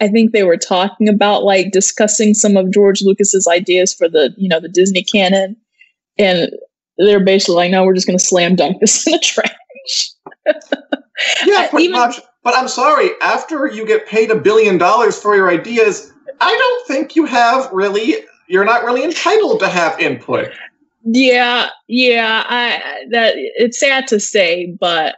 I 0.00 0.08
think 0.08 0.32
they 0.32 0.44
were 0.44 0.56
talking 0.56 1.10
about 1.10 1.44
like 1.44 1.70
discussing 1.70 2.32
some 2.32 2.56
of 2.56 2.70
George 2.70 3.02
Lucas's 3.02 3.46
ideas 3.46 3.92
for 3.92 4.08
the, 4.08 4.32
you 4.38 4.48
know, 4.48 4.60
the 4.60 4.68
Disney 4.70 5.02
canon, 5.02 5.58
and 6.16 6.50
they're 6.96 7.22
basically 7.22 7.56
like, 7.56 7.70
no, 7.70 7.84
we're 7.84 7.94
just 7.94 8.06
going 8.06 8.18
to 8.18 8.24
slam 8.24 8.56
dunk 8.56 8.80
this 8.80 9.06
in 9.06 9.12
the 9.12 9.18
trash. 9.18 10.10
yeah, 11.44 11.66
pretty 11.70 11.84
Even, 11.84 12.00
much. 12.00 12.18
But 12.48 12.56
I'm 12.56 12.68
sorry, 12.68 13.10
after 13.20 13.66
you 13.66 13.84
get 13.84 14.06
paid 14.06 14.30
a 14.30 14.34
billion 14.34 14.78
dollars 14.78 15.20
for 15.20 15.36
your 15.36 15.50
ideas, 15.50 16.14
I 16.40 16.56
don't 16.56 16.86
think 16.86 17.14
you 17.14 17.26
have 17.26 17.70
really, 17.70 18.24
you're 18.46 18.64
not 18.64 18.84
really 18.84 19.04
entitled 19.04 19.60
to 19.60 19.68
have 19.68 20.00
input. 20.00 20.50
Yeah, 21.04 21.68
yeah, 21.88 22.46
I 22.48 23.04
that 23.10 23.34
it's 23.36 23.78
sad 23.78 24.06
to 24.06 24.18
say, 24.18 24.74
but 24.80 25.16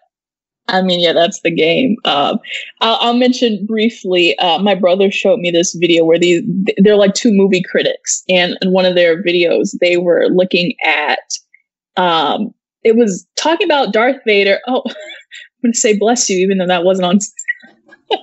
I 0.66 0.82
mean, 0.82 0.98
yeah, 0.98 1.12
that's 1.12 1.40
the 1.42 1.52
game. 1.52 1.98
Um, 2.04 2.40
I'll, 2.80 2.96
I'll, 2.96 3.16
mention 3.16 3.64
briefly. 3.64 4.36
Uh, 4.40 4.58
my 4.58 4.74
brother 4.74 5.12
showed 5.12 5.38
me 5.38 5.52
this 5.52 5.72
video 5.74 6.04
where 6.04 6.18
these 6.18 6.42
they're 6.78 6.96
like 6.96 7.14
two 7.14 7.30
movie 7.30 7.62
critics, 7.62 8.24
and 8.28 8.58
in 8.60 8.72
one 8.72 8.86
of 8.86 8.96
their 8.96 9.22
videos, 9.22 9.78
they 9.80 9.98
were 9.98 10.26
looking 10.30 10.74
at. 10.84 11.20
Um, 11.96 12.52
it 12.82 12.96
was 12.96 13.24
talking 13.36 13.68
about 13.68 13.92
Darth 13.92 14.20
Vader. 14.26 14.58
Oh, 14.66 14.82
going 15.62 15.72
to 15.72 15.78
say 15.78 15.96
bless 15.96 16.28
you, 16.28 16.38
even 16.38 16.58
though 16.58 16.66
that 16.66 16.84
wasn't 16.84 17.06
on, 17.06 17.18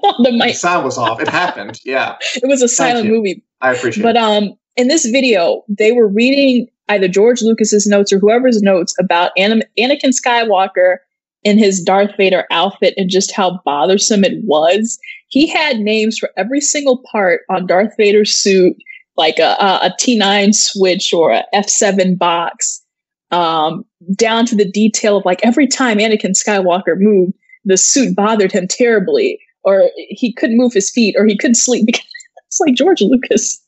on 0.03 0.23
the 0.23 0.31
mic. 0.31 0.53
The 0.53 0.59
sound 0.59 0.85
was 0.85 0.97
off. 0.97 1.21
It 1.21 1.27
happened. 1.27 1.79
Yeah. 1.83 2.17
it 2.35 2.47
was 2.47 2.61
a 2.61 2.67
silent 2.67 3.07
movie. 3.07 3.43
I 3.61 3.73
appreciate 3.73 4.03
but, 4.03 4.11
it. 4.11 4.13
But 4.15 4.21
um, 4.21 4.57
in 4.75 4.87
this 4.87 5.05
video, 5.05 5.63
they 5.67 5.91
were 5.91 6.07
reading 6.07 6.67
either 6.89 7.07
George 7.07 7.41
Lucas's 7.41 7.87
notes 7.87 8.13
or 8.13 8.19
whoever's 8.19 8.61
notes 8.61 8.95
about 8.99 9.31
Anakin 9.37 9.67
Skywalker 9.77 10.97
in 11.43 11.57
his 11.57 11.81
Darth 11.81 12.15
Vader 12.17 12.45
outfit 12.51 12.93
and 12.97 13.09
just 13.09 13.33
how 13.33 13.61
bothersome 13.65 14.23
it 14.23 14.43
was. 14.43 14.99
He 15.29 15.47
had 15.47 15.79
names 15.79 16.17
for 16.17 16.29
every 16.37 16.61
single 16.61 17.03
part 17.11 17.41
on 17.49 17.67
Darth 17.67 17.95
Vader's 17.97 18.33
suit, 18.33 18.75
like 19.15 19.39
a 19.39 19.55
a 19.59 19.87
a 19.87 19.95
T9 19.99 20.53
switch 20.53 21.13
or 21.13 21.31
a 21.31 21.43
F7 21.53 22.17
box, 22.17 22.83
um, 23.31 23.83
down 24.15 24.45
to 24.47 24.55
the 24.55 24.69
detail 24.69 25.17
of 25.17 25.25
like 25.25 25.39
every 25.45 25.67
time 25.67 25.97
Anakin 25.97 26.31
Skywalker 26.31 26.97
moved, 26.97 27.33
the 27.65 27.77
suit 27.77 28.15
bothered 28.15 28.51
him 28.51 28.67
terribly, 28.67 29.39
or 29.63 29.89
he 29.95 30.31
couldn't 30.33 30.57
move 30.57 30.73
his 30.73 30.89
feet, 30.89 31.15
or 31.17 31.25
he 31.25 31.37
couldn't 31.37 31.55
sleep. 31.55 31.85
Because 31.87 32.05
it's 32.47 32.59
like 32.61 32.75
George 32.75 33.01
Lucas, 33.01 33.61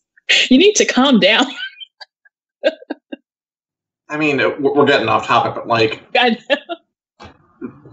you 0.50 0.58
need 0.58 0.74
to 0.76 0.86
calm 0.86 1.20
down. 1.20 1.46
I 4.10 4.18
mean, 4.18 4.40
uh, 4.40 4.52
we're 4.60 4.86
getting 4.86 5.10
off 5.10 5.28
topic, 5.28 5.54
but 5.54 5.68
like 5.68 6.02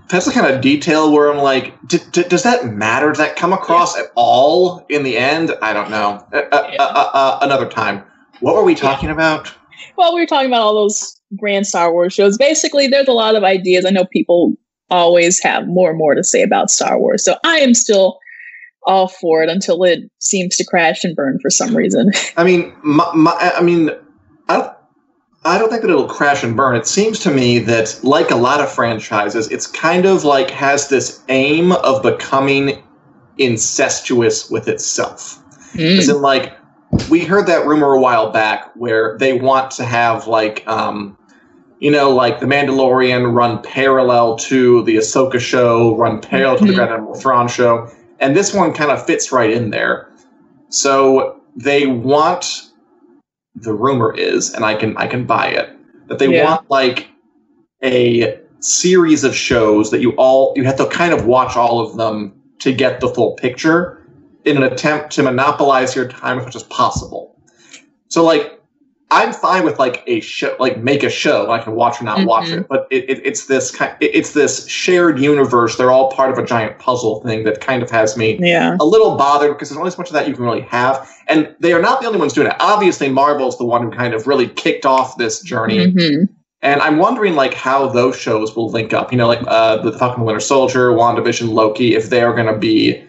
that's 0.09 0.25
the 0.27 0.31
kind 0.33 0.47
of 0.47 0.61
detail 0.61 1.13
where 1.13 1.31
I'm 1.31 1.39
like, 1.39 1.75
d- 1.89 1.99
d- 2.13 2.23
does 2.29 2.45
that 2.45 2.67
matter? 2.67 3.09
Does 3.09 3.19
that 3.19 3.35
come 3.37 3.53
across 3.53 3.99
at 3.99 4.07
all 4.15 4.87
in 4.89 5.03
the 5.03 5.17
end? 5.19 5.53
I 5.61 5.73
don't 5.73 5.91
know. 5.91 6.25
Uh, 6.33 6.43
uh, 6.53 6.71
Yeah. 6.73 6.83
uh, 6.85 7.11
uh, 7.13 7.39
another 7.43 7.67
time. 7.69 8.05
What 8.41 8.55
were 8.55 8.63
we 8.65 8.75
talking 8.77 9.11
about? 9.11 9.53
Well, 9.97 10.15
we 10.15 10.21
were 10.21 10.27
talking 10.27 10.49
about 10.49 10.63
all 10.63 10.75
those 10.75 11.21
grand 11.39 11.67
Star 11.67 11.93
Wars 11.93 12.13
shows. 12.13 12.39
Basically, 12.39 12.87
there's 12.87 13.09
a 13.09 13.13
lot 13.13 13.35
of 13.35 13.45
ideas. 13.45 13.85
I 13.85 13.91
know 13.91 14.05
people 14.07 14.55
always 14.91 15.43
have 15.43 15.67
more 15.67 15.91
and 15.91 15.99
more 15.99 16.15
to 16.15 16.23
say 16.23 16.43
about 16.43 16.71
Star 16.71 16.99
Wars. 16.99 17.25
So 17.25 17.37
I 17.45 17.59
am 17.59 17.75
still 17.75 18.19
all 18.85 19.09
for 19.09 19.43
it 19.43 19.51
until 19.51 19.83
it 19.83 20.11
seems 20.21 20.57
to 20.57 20.65
crash 20.65 21.05
and 21.05 21.17
burn 21.17 21.39
for 21.41 21.51
some 21.51 21.77
reason. 21.77 22.13
I 22.37 22.45
mean, 22.45 22.73
my, 22.83 23.11
my, 23.15 23.37
I 23.57 23.63
mean, 23.63 23.91
I 24.49 24.59
don't, 24.59 24.73
I 25.45 25.59
don't 25.59 25.69
think 25.69 25.83
that 25.83 25.91
it'll 25.91 26.09
crash 26.09 26.43
and 26.43 26.57
burn. 26.57 26.77
It 26.77 26.87
seems 26.87 27.21
to 27.21 27.31
me 27.31 27.59
that, 27.61 28.01
like 28.03 28.31
a 28.31 28.37
lot 28.37 28.61
of 28.61 28.71
franchises, 28.71 29.49
it's 29.51 29.67
kind 29.67 30.05
of 30.05 30.25
like 30.25 30.51
has 30.51 30.89
this 30.89 31.23
aim 31.29 31.73
of 31.73 32.03
becoming 32.03 32.83
incestuous 33.39 34.51
with 34.51 34.67
itself. 34.67 35.43
Hmm. 35.73 35.99
As 35.99 36.09
in, 36.09 36.21
like, 36.21 36.56
we 37.11 37.25
heard 37.25 37.47
that 37.47 37.67
rumor 37.67 37.93
a 37.93 38.01
while 38.01 38.31
back 38.31 38.71
where 38.77 39.17
they 39.19 39.35
want 39.35 39.71
to 39.73 39.85
have, 39.85 40.27
like, 40.27 40.67
um, 40.67 41.17
you 41.79 41.91
know, 41.91 42.11
like 42.11 42.41
the 42.41 42.47
Mandalorian 42.47 43.35
run 43.35 43.61
parallel 43.63 44.37
to 44.37 44.83
the 44.85 44.97
Ahsoka 44.97 45.39
show, 45.39 45.97
run 45.97 46.21
parallel 46.21 46.59
to 46.59 46.65
the 46.65 46.73
Mhm. 46.73 46.77
Grand 46.77 46.93
Admiral 46.93 47.15
Thrawn 47.15 47.49
show, 47.49 47.89
and 48.21 48.35
this 48.35 48.55
one 48.55 48.73
kind 48.73 48.91
of 48.91 49.05
fits 49.05 49.31
right 49.31 49.51
in 49.51 49.71
there. 49.71 50.09
So 50.71 51.37
they 51.57 51.87
want 51.87 52.63
the 53.57 53.73
rumor 53.73 54.15
is, 54.17 54.53
and 54.55 54.65
I 54.65 54.75
can 54.75 54.97
I 54.97 55.07
can 55.07 55.25
buy 55.25 55.47
it, 55.49 55.71
that 56.09 56.19
they 56.19 56.29
Yeah. 56.29 56.45
want 56.45 56.71
like 56.71 57.09
a 57.83 58.39
series 58.61 59.23
of 59.25 59.35
shows 59.35 59.91
that 59.91 60.01
you 60.01 60.13
all 60.13 60.53
you 60.57 60.65
have 60.65 60.77
to 60.77 60.87
kind 60.87 61.13
of 61.13 61.27
watch 61.27 61.57
all 61.57 61.81
of 61.81 61.97
them 61.97 62.33
to 62.61 62.73
get 62.73 63.01
the 63.01 63.09
full 63.09 63.33
picture 63.33 63.99
in 64.47 64.57
an 64.57 64.63
attempt 64.63 65.11
to 65.13 65.23
monopolize 65.23 65.95
your 65.95 66.09
time 66.09 66.39
as 66.39 66.45
much 66.45 66.57
as 66.57 66.63
possible. 66.65 67.37
So 68.09 68.25
like 68.25 68.53
I'm 69.13 69.33
fine 69.33 69.65
with 69.65 69.79
like 69.79 70.03
a 70.09 70.19
show, 70.19 70.57
like 70.59 70.79
make 70.79 71.05
a 71.05 71.11
show. 71.11 71.51
I 71.53 71.61
can 71.61 71.77
watch 71.77 72.01
or 72.01 72.05
not 72.05 72.27
watch 72.27 72.47
Mhm. 72.47 72.61
it, 72.63 72.69
but 72.69 72.89
it, 72.91 73.09
it, 73.09 73.25
it's 73.25 73.47
this 73.47 73.71
kind, 73.71 73.95
it, 74.01 74.11
it's 74.13 74.33
this 74.33 74.67
shared 74.67 75.21
universe. 75.21 75.77
They're 75.77 75.93
all 75.93 76.11
part 76.11 76.33
of 76.33 76.39
a 76.39 76.45
giant 76.45 76.81
puzzle 76.81 77.21
thing 77.21 77.45
that 77.45 77.61
kind 77.61 77.85
of 77.85 77.91
has 77.91 78.17
me 78.17 78.37
Yeah. 78.43 78.77
a 78.81 78.85
little 78.85 79.17
bothered 79.17 79.53
because 79.53 79.69
there's 79.69 79.79
only 79.79 79.93
so 79.93 79.99
much 79.99 80.09
of 80.09 80.15
that 80.15 80.27
you 80.27 80.35
can 80.35 80.43
really 80.43 80.63
have, 80.63 81.09
and 81.29 81.55
they 81.61 81.73
are 81.73 81.81
not 81.81 82.01
the 82.01 82.09
only 82.09 82.19
ones 82.19 82.33
doing 82.33 82.49
it. 82.49 82.57
Obviously, 82.59 83.09
Marvel's 83.09 83.57
the 83.59 83.65
one 83.65 83.83
who 83.83 83.91
kind 83.93 84.13
of 84.13 84.27
really 84.27 84.49
kicked 84.49 84.85
off 84.85 85.17
this 85.19 85.41
journey, 85.41 85.91
hmm 85.91 86.25
and 86.63 86.81
I'm 86.81 86.97
wondering 86.97 87.37
like 87.37 87.55
how 87.55 87.87
those 87.87 88.19
shows 88.19 88.57
will 88.57 88.71
link 88.71 88.93
up. 88.93 89.13
You 89.13 89.19
know, 89.19 89.29
like 89.29 89.43
uh, 89.47 89.77
the 89.83 89.93
Falcon 89.93 90.25
Winter 90.25 90.41
Soldier, 90.41 90.91
WandaVision, 90.91 91.53
Loki, 91.53 91.95
if 91.95 92.09
they're 92.11 92.33
going 92.33 92.53
to 92.53 92.59
be, 92.59 93.05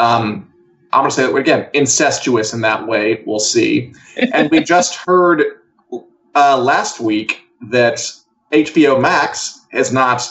um, 0.00 0.45
I'm 0.96 1.02
going 1.02 1.10
to 1.10 1.16
say 1.16 1.26
that 1.26 1.34
again, 1.34 1.68
incestuous 1.74 2.54
in 2.54 2.62
that 2.62 2.86
way. 2.86 3.22
We'll 3.26 3.38
see. 3.38 3.92
and 4.32 4.50
we 4.50 4.60
just 4.74 4.96
heard 4.96 5.42
uh, 6.34 6.58
last 6.58 7.00
week 7.00 7.42
that 7.70 8.10
HBO 8.52 8.98
Max 8.98 9.60
is 9.72 9.92
not, 9.92 10.26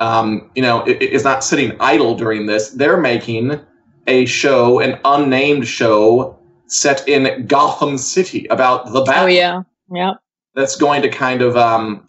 um, 0.00 0.50
you 0.56 0.62
know, 0.62 0.84
is 0.86 1.22
not 1.22 1.44
sitting 1.44 1.76
idle 1.78 2.16
during 2.16 2.46
this. 2.46 2.70
They're 2.70 2.96
making 2.96 3.60
a 4.08 4.26
show, 4.26 4.80
an 4.80 4.98
unnamed 5.04 5.68
show 5.68 6.36
set 6.66 7.06
in 7.08 7.46
Gotham 7.46 7.96
City 7.96 8.46
about 8.46 8.92
the 8.92 9.02
Batman 9.02 9.22
Oh 9.22 9.26
yeah. 9.26 9.62
Yeah. 9.92 10.14
that's 10.54 10.74
going 10.74 11.00
to 11.02 11.08
kind 11.08 11.42
of 11.42 11.56
um, 11.56 12.04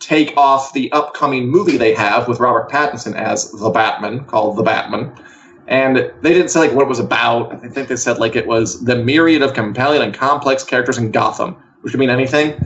take 0.00 0.36
off 0.36 0.72
the 0.72 0.90
upcoming 0.90 1.48
movie 1.48 1.76
they 1.76 1.94
have 1.94 2.26
with 2.26 2.40
Robert 2.40 2.68
Pattinson 2.68 3.14
as 3.14 3.52
the 3.52 3.70
Batman, 3.70 4.24
called 4.24 4.56
The 4.56 4.64
Batman. 4.64 5.16
And 5.68 5.96
they 6.22 6.32
didn't 6.32 6.48
say 6.48 6.60
like 6.60 6.72
what 6.72 6.82
it 6.82 6.88
was 6.88 6.98
about. 6.98 7.52
I 7.52 7.68
think 7.68 7.88
they 7.88 7.96
said 7.96 8.18
like 8.18 8.34
it 8.34 8.46
was 8.46 8.84
the 8.84 8.96
myriad 8.96 9.42
of 9.42 9.52
compelling 9.52 10.00
and 10.02 10.14
complex 10.14 10.64
characters 10.64 10.96
in 10.96 11.10
Gotham, 11.10 11.56
which 11.82 11.92
could 11.92 12.00
mean 12.00 12.10
anything. 12.10 12.58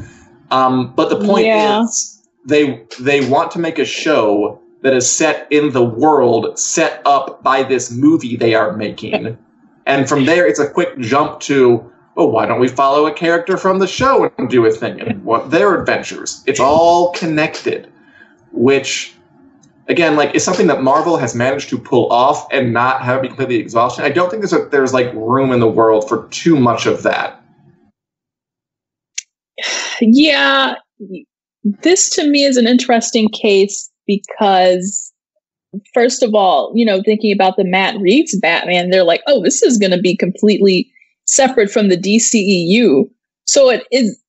Um, 0.53 0.95
but 0.95 1.11
the 1.11 1.17
point 1.27 1.47
Yeah. 1.47 1.83
is, 1.83 2.23
they 2.47 2.85
they 3.01 3.27
want 3.29 3.51
to 3.53 3.59
make 3.59 3.79
a 3.79 3.85
show 3.85 4.61
that 4.83 4.95
is 4.95 5.09
set 5.09 5.47
in 5.51 5.73
the 5.73 5.85
world 5.85 6.59
set 6.59 7.03
up 7.05 7.43
by 7.43 7.62
this 7.65 7.91
movie 7.91 8.37
they 8.37 8.55
are 8.55 8.77
making, 8.77 9.37
and 9.87 10.09
from 10.09 10.25
there 10.25 10.47
it's 10.47 10.59
a 10.61 10.69
quick 10.69 10.97
jump 10.99 11.41
to 11.41 11.91
oh, 12.17 12.27
why 12.27 12.45
don't 12.47 12.61
we 12.61 12.69
follow 12.69 13.07
a 13.07 13.12
character 13.12 13.57
from 13.57 13.79
the 13.79 13.87
show 13.87 14.31
and 14.37 14.51
do 14.51 14.67
a 14.67 14.71
thing 14.71 15.01
and 15.01 15.25
what 15.25 15.51
their 15.51 15.81
adventures? 15.81 16.43
It's 16.47 16.61
all 16.61 17.11
connected, 17.12 17.91
which 18.53 19.15
again, 19.88 20.16
like 20.16 20.35
it's 20.35 20.45
something 20.45 20.66
that 20.68 20.83
Marvel 20.83 21.16
has 21.16 21.35
managed 21.35 21.68
to 21.71 21.79
pull 21.79 22.11
off 22.12 22.47
and 22.53 22.73
not 22.73 23.03
have 23.03 23.18
it 23.18 23.23
be 23.23 23.29
completely 23.29 23.57
exhausting. 23.57 24.05
I 24.05 24.11
don't 24.11 24.31
think 24.31 24.42
there's 24.42 24.53
a, 24.53 24.66
there's 24.66 24.92
like 24.92 25.12
room 25.14 25.53
in 25.53 25.61
the 25.61 25.68
world 25.68 26.09
for 26.09 26.29
too 26.29 26.59
much 26.59 26.87
of 26.87 27.03
that. 27.03 27.42
Yeah. 30.01 30.75
This 31.64 32.11
to 32.11 32.27
me 32.27 32.45
is 32.45 32.57
an 32.57 32.66
interesting 32.66 33.29
case 33.29 33.90
because, 34.07 35.12
first 35.95 36.23
of 36.23 36.35
all, 36.35 36.73
you 36.75 36.85
know, 36.85 37.03
thinking 37.03 37.33
about 37.33 37.57
the 37.57 37.64
Matt 37.64 37.99
Reeves 38.01 38.37
Batman, 38.38 38.90
they're 38.90 39.05
like, 39.05 39.23
oh, 39.27 39.42
this 39.42 39.62
is 39.62 39.79
going 39.79 39.92
to 39.92 40.01
be 40.01 40.16
completely 40.16 40.90
separate 41.27 41.71
from 41.71 41.88
the 41.88 41.97
DCEU. 41.97 43.09
So 43.47 43.71
it 43.71 43.85
is 43.92 44.22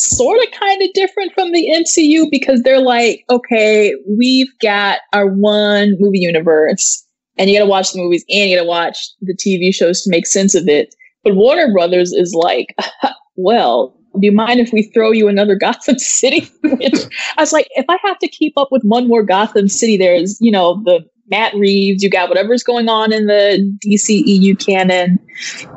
sort 0.00 0.40
of 0.42 0.50
kind 0.52 0.82
of 0.82 0.92
different 0.94 1.32
from 1.34 1.52
the 1.52 1.68
MCU 1.68 2.30
because 2.30 2.62
they're 2.62 2.80
like, 2.80 3.24
okay, 3.30 3.94
we've 4.08 4.48
got 4.60 4.98
our 5.12 5.26
one 5.26 5.96
movie 5.98 6.20
universe, 6.20 7.04
and 7.36 7.48
you 7.48 7.58
got 7.58 7.64
to 7.64 7.70
watch 7.70 7.92
the 7.92 8.00
movies 8.00 8.24
and 8.28 8.50
you 8.50 8.56
got 8.56 8.62
to 8.62 8.68
watch 8.68 8.98
the 9.22 9.34
TV 9.34 9.74
shows 9.74 10.02
to 10.02 10.10
make 10.10 10.26
sense 10.26 10.54
of 10.54 10.68
it. 10.68 10.94
But 11.24 11.36
Warner 11.36 11.72
Brothers 11.72 12.12
is 12.12 12.34
like, 12.34 12.74
well, 13.36 13.94
do 14.18 14.26
you 14.26 14.32
mind 14.32 14.60
if 14.60 14.72
we 14.72 14.82
throw 14.82 15.12
you 15.12 15.28
another 15.28 15.54
Gotham 15.60 15.98
City? 15.98 16.50
Which 16.62 17.04
I 17.36 17.42
was 17.42 17.52
like, 17.52 17.68
if 17.72 17.86
I 17.88 17.98
have 18.04 18.18
to 18.18 18.28
keep 18.28 18.54
up 18.56 18.68
with 18.70 18.82
one 18.82 19.08
more 19.08 19.22
Gotham 19.22 19.68
City, 19.68 19.96
there's, 19.96 20.40
you 20.40 20.50
know, 20.50 20.82
the 20.84 21.04
Matt 21.30 21.54
Reeves, 21.54 22.02
you 22.02 22.10
got 22.10 22.28
whatever's 22.28 22.62
going 22.62 22.88
on 22.88 23.12
in 23.12 23.26
the 23.26 23.78
DCEU 23.84 24.64
canon. 24.64 25.18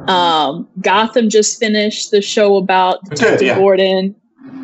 Um, 0.07 0.67
Gotham 0.81 1.29
just 1.29 1.59
finished 1.59 2.11
the 2.11 2.21
show 2.21 2.57
about 2.57 3.03
Detective 3.05 3.47
yeah. 3.47 3.55
Gordon. 3.57 4.15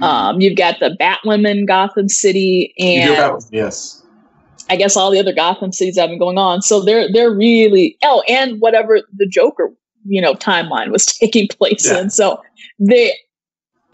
Um, 0.02 0.42
you've 0.42 0.58
got 0.58 0.80
the 0.80 0.96
Batwoman 1.00 1.68
Gotham 1.68 2.08
City, 2.10 2.74
and 2.80 3.42
yes. 3.52 4.04
I 4.70 4.76
guess 4.76 4.96
all 4.96 5.12
the 5.12 5.20
other 5.20 5.34
Gotham 5.34 5.72
cities 5.72 5.96
that 5.96 6.02
have 6.02 6.10
been 6.10 6.20
going 6.20 6.38
on. 6.38 6.62
So 6.62 6.82
they're 6.82 7.12
they're 7.12 7.32
really 7.32 7.98
oh, 8.04 8.24
and 8.28 8.60
whatever 8.60 9.02
the 9.16 9.28
Joker 9.28 9.72
you 10.06 10.22
know 10.22 10.34
timeline 10.36 10.92
was 10.92 11.06
taking 11.20 11.48
place 11.48 11.86
Yeah. 11.86 12.02
in. 12.02 12.10
So 12.10 12.42
they, 12.80 13.14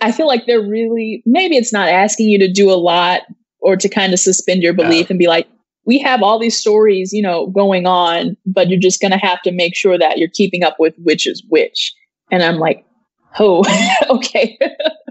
I 0.01 0.11
feel 0.11 0.27
like 0.27 0.45
they're 0.45 0.65
really 0.65 1.23
maybe 1.25 1.57
it's 1.57 1.73
not 1.73 1.89
asking 1.89 2.29
you 2.29 2.39
to 2.39 2.51
do 2.51 2.71
a 2.71 2.75
lot 2.75 3.21
or 3.59 3.77
to 3.77 3.87
kind 3.87 4.13
of 4.13 4.19
suspend 4.19 4.61
your 4.61 4.73
belief 4.73 5.09
and 5.09 5.17
be 5.17 5.27
like, 5.27 5.47
we 5.85 5.99
have 5.99 6.23
all 6.23 6.39
these 6.39 6.57
stories 6.57 7.11
you 7.13 7.21
know 7.21 7.47
going 7.47 7.85
on, 7.85 8.37
but 8.45 8.69
you're 8.69 8.79
just 8.79 9.01
gonna 9.01 9.19
have 9.19 9.41
to 9.43 9.51
make 9.51 9.75
sure 9.75 9.97
that 9.97 10.17
you're 10.17 10.29
keeping 10.29 10.63
up 10.63 10.77
with 10.79 10.95
which 10.97 11.27
is 11.27 11.43
which. 11.49 11.93
And 12.31 12.41
I'm 12.41 12.57
like, 12.57 12.85
oh, 13.39 13.63
okay. 14.09 14.57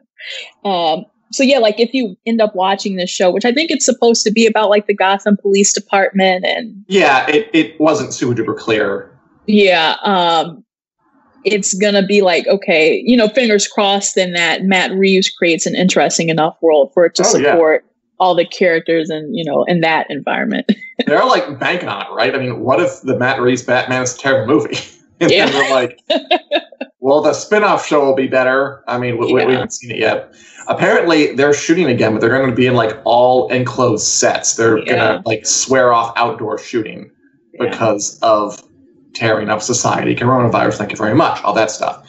um, 0.64 1.04
so 1.30 1.42
yeah, 1.42 1.58
like 1.58 1.80
if 1.80 1.94
you 1.94 2.16
end 2.26 2.40
up 2.40 2.54
watching 2.54 2.96
this 2.96 3.11
show, 3.11 3.30
which 3.30 3.44
I 3.44 3.52
think 3.52 3.70
it's 3.70 3.85
supposed 3.85 4.24
to 4.24 4.30
be 4.30 4.46
about 4.46 4.70
like 4.70 4.87
the 4.87 4.94
Gotham 4.94 5.37
Police 5.40 5.72
Department 5.72 6.44
and 6.44 6.85
Yeah, 6.88 7.26
it, 7.28 7.48
it 7.52 7.80
wasn't 7.80 8.12
super 8.12 8.35
duper 8.35 8.56
clear. 8.56 9.11
yeah, 9.46 9.96
um 10.04 10.64
it's 11.44 11.74
gonna 11.74 12.06
be 12.06 12.22
like, 12.22 12.46
okay, 12.46 13.02
you 13.04 13.16
know, 13.16 13.28
fingers 13.28 13.66
crossed 13.66 14.14
then 14.14 14.32
that 14.32 14.62
Matt 14.62 14.92
Reeves 14.92 15.28
creates 15.28 15.66
an 15.66 15.74
interesting 15.74 16.28
enough 16.28 16.56
world 16.62 16.92
for 16.94 17.04
it 17.04 17.14
to 17.16 17.24
Oh, 17.26 17.37
yeah. 17.37 17.82
All 18.22 18.37
the 18.37 18.46
characters 18.46 19.11
and 19.11 19.37
you 19.37 19.44
know 19.44 19.64
in 19.64 19.80
that 19.80 20.06
environment. 20.08 20.70
They're 21.06 21.24
like 21.24 21.58
banking 21.58 21.88
on 21.88 22.06
it, 22.06 22.14
right? 22.14 22.32
I 22.32 22.38
mean, 22.38 22.61
what 22.61 22.80
if 22.80 23.00
the 23.02 23.18
Matt 23.18 23.40
Reeves 23.40 23.62
Batman 23.62 24.02
is 24.02 24.14
a 24.14 24.18
terrible 24.18 24.54
movie? 24.54 24.78
and 25.20 25.30
Yeah. 25.30 25.46
then 25.46 25.54
we're 25.54 25.74
like, 25.74 26.00
well, 27.00 27.20
the 27.20 27.32
spin-off 27.32 27.85
show 27.85 28.04
will 28.04 28.14
be 28.14 28.28
better. 28.28 28.85
I 28.87 28.98
mean, 28.98 29.18
we, 29.18 29.26
yeah. 29.28 29.46
we 29.46 29.52
haven't 29.54 29.72
seen 29.72 29.90
it 29.90 29.98
yet. 29.98 30.32
Apparently, 30.68 31.35
they're 31.35 31.52
shooting 31.52 31.87
again, 31.87 32.12
but 32.12 32.20
they're 32.20 32.30
going 32.30 32.48
to 32.48 32.54
be 32.54 32.66
in 32.66 32.74
like 32.74 32.96
all 33.04 33.48
enclosed 33.50 34.06
sets. 34.06 34.54
They're 34.54 34.78
yeah. 34.78 34.85
going 34.85 35.22
to 35.22 35.28
like 35.28 35.44
swear 35.44 35.92
off 35.92 36.12
outdoor 36.16 36.58
shooting 36.58 37.11
because 37.58 38.20
of 38.20 38.62
tearing 39.14 39.48
up 39.48 39.61
society, 39.61 40.14
coronavirus. 40.14 40.78
Thank 40.78 40.92
you 40.92 40.96
very 40.96 41.16
much. 41.16 41.42
All 41.42 41.54
that 41.54 41.72
stuff. 41.72 42.08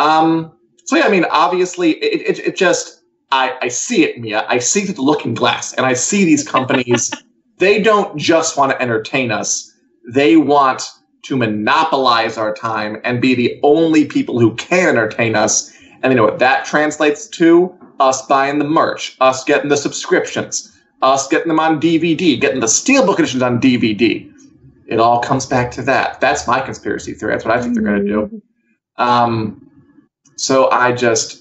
Um. 0.00 0.50
So 0.86 0.96
yeah, 0.96 1.04
I 1.04 1.10
mean, 1.10 1.26
obviously, 1.30 1.92
it, 1.92 2.38
it, 2.38 2.38
it 2.48 2.56
just 2.56 2.99
I, 3.32 3.56
I 3.62 3.68
see 3.68 4.04
it, 4.04 4.18
Mia. 4.20 4.44
I 4.48 4.58
see 4.58 4.84
the 4.84 5.00
looking 5.00 5.34
glass, 5.34 5.72
and 5.74 5.86
I 5.86 5.92
see 5.92 6.24
these 6.24 6.46
companies. 6.46 7.12
they 7.58 7.80
don't 7.80 8.16
just 8.18 8.56
want 8.56 8.72
to 8.72 8.82
entertain 8.82 9.30
us; 9.30 9.72
they 10.12 10.36
want 10.36 10.90
to 11.22 11.36
monopolize 11.36 12.38
our 12.38 12.54
time 12.54 13.00
and 13.04 13.20
be 13.20 13.34
the 13.34 13.60
only 13.62 14.04
people 14.04 14.40
who 14.40 14.54
can 14.56 14.88
entertain 14.88 15.34
us. 15.36 15.72
And 16.02 16.12
you 16.12 16.16
know 16.16 16.24
what 16.24 16.38
that 16.38 16.64
translates 16.64 17.28
to? 17.28 17.76
Us 18.00 18.26
buying 18.26 18.58
the 18.58 18.64
merch, 18.64 19.16
us 19.20 19.44
getting 19.44 19.68
the 19.68 19.76
subscriptions, 19.76 20.80
us 21.02 21.28
getting 21.28 21.48
them 21.48 21.60
on 21.60 21.80
DVD, 21.80 22.40
getting 22.40 22.60
the 22.60 22.66
Steelbook 22.66 23.18
editions 23.18 23.42
on 23.42 23.60
DVD. 23.60 24.32
It 24.86 24.98
all 24.98 25.20
comes 25.20 25.46
back 25.46 25.70
to 25.72 25.82
that. 25.82 26.20
That's 26.20 26.46
my 26.46 26.60
conspiracy 26.60 27.12
theory. 27.12 27.32
That's 27.32 27.44
what 27.44 27.56
I 27.56 27.62
think 27.62 27.74
they're 27.74 27.84
going 27.84 28.04
to 28.04 28.08
do. 28.08 28.42
Um, 28.96 29.70
so 30.36 30.70
I 30.70 30.92
just 30.92 31.39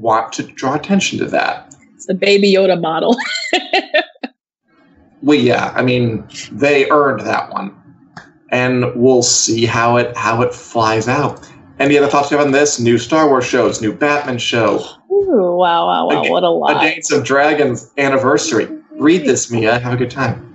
want 0.00 0.32
to 0.34 0.42
draw 0.42 0.74
attention 0.74 1.18
to 1.18 1.26
that. 1.26 1.74
It's 1.94 2.06
the 2.06 2.14
Baby 2.14 2.52
Yoda 2.52 2.80
model. 2.80 3.16
well, 5.22 5.38
yeah. 5.38 5.72
I 5.74 5.82
mean, 5.82 6.26
they 6.52 6.88
earned 6.90 7.20
that 7.20 7.52
one 7.52 7.76
and 8.50 8.92
we'll 8.94 9.22
see 9.22 9.64
how 9.64 9.96
it 9.96 10.16
how 10.16 10.42
it 10.42 10.54
flies 10.54 11.08
out. 11.08 11.48
Any 11.78 11.96
other 11.96 12.08
thoughts 12.08 12.30
you 12.30 12.36
have 12.36 12.46
on 12.46 12.52
this? 12.52 12.78
New 12.78 12.98
Star 12.98 13.28
Wars 13.28 13.46
shows, 13.46 13.80
new 13.80 13.92
Batman 13.92 14.38
show. 14.38 14.84
Ooh, 15.10 15.56
wow, 15.56 15.86
wow, 15.86 16.06
wow! 16.08 16.24
A, 16.24 16.30
what 16.30 16.42
a 16.42 16.50
lot! 16.50 16.76
A 16.76 16.90
Dance 16.90 17.10
of 17.10 17.24
Dragons 17.24 17.90
anniversary. 17.96 18.68
Read 18.92 19.24
this, 19.24 19.50
Mia. 19.50 19.78
Have 19.78 19.94
a 19.94 19.96
good 19.96 20.10
time. 20.10 20.46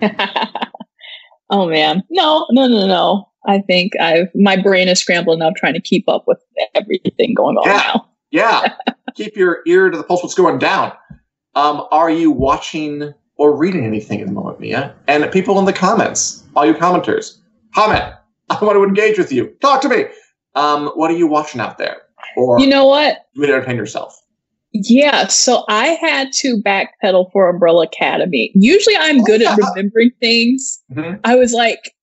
oh 1.50 1.68
man, 1.68 2.02
no, 2.10 2.46
no, 2.50 2.66
no, 2.66 2.86
no. 2.86 3.28
I 3.46 3.60
think 3.60 3.92
I've 4.00 4.28
my 4.34 4.60
brain 4.60 4.88
is 4.88 5.00
scrambled 5.00 5.38
enough 5.38 5.54
trying 5.56 5.74
to 5.74 5.80
keep 5.80 6.08
up 6.08 6.24
with 6.26 6.38
everything 6.74 7.34
going 7.34 7.56
on 7.56 7.66
yeah. 7.66 7.92
now. 7.94 8.08
Yeah, 8.32 8.74
keep 9.14 9.36
your 9.36 9.60
ear 9.66 9.90
to 9.90 9.96
the 9.96 10.02
pulse. 10.02 10.22
What's 10.22 10.34
going 10.34 10.58
down? 10.58 10.92
Um, 11.54 11.86
are 11.92 12.10
you 12.10 12.30
watching 12.30 13.12
or 13.36 13.56
reading 13.56 13.84
anything 13.84 14.20
at 14.20 14.26
the 14.26 14.32
moment, 14.32 14.58
Mia? 14.58 14.94
And 15.06 15.30
people 15.30 15.58
in 15.58 15.64
the 15.64 15.72
comments, 15.72 16.42
all 16.56 16.66
you 16.66 16.74
commenters, 16.74 17.38
comment. 17.74 18.14
I 18.50 18.64
want 18.64 18.76
to 18.76 18.84
engage 18.84 19.18
with 19.18 19.32
you. 19.32 19.54
Talk 19.60 19.80
to 19.82 19.88
me. 19.88 20.06
Um, 20.54 20.88
what 20.94 21.10
are 21.10 21.16
you 21.16 21.26
watching 21.26 21.60
out 21.60 21.78
there? 21.78 22.02
Or 22.36 22.58
you 22.60 22.66
know 22.66 22.86
what? 22.86 23.26
You 23.34 23.44
entertain 23.44 23.76
yourself. 23.76 24.18
Yeah, 24.72 25.26
so 25.26 25.64
I 25.68 25.88
had 26.00 26.32
to 26.34 26.56
backpedal 26.62 27.30
for 27.30 27.48
Umbrella 27.50 27.84
Academy. 27.84 28.50
Usually 28.54 28.96
I'm 28.96 29.22
good 29.22 29.42
at 29.42 29.58
remembering 29.76 30.12
things. 30.18 30.82
Mm-hmm. 30.92 31.20
I 31.24 31.36
was 31.36 31.52
like, 31.52 31.94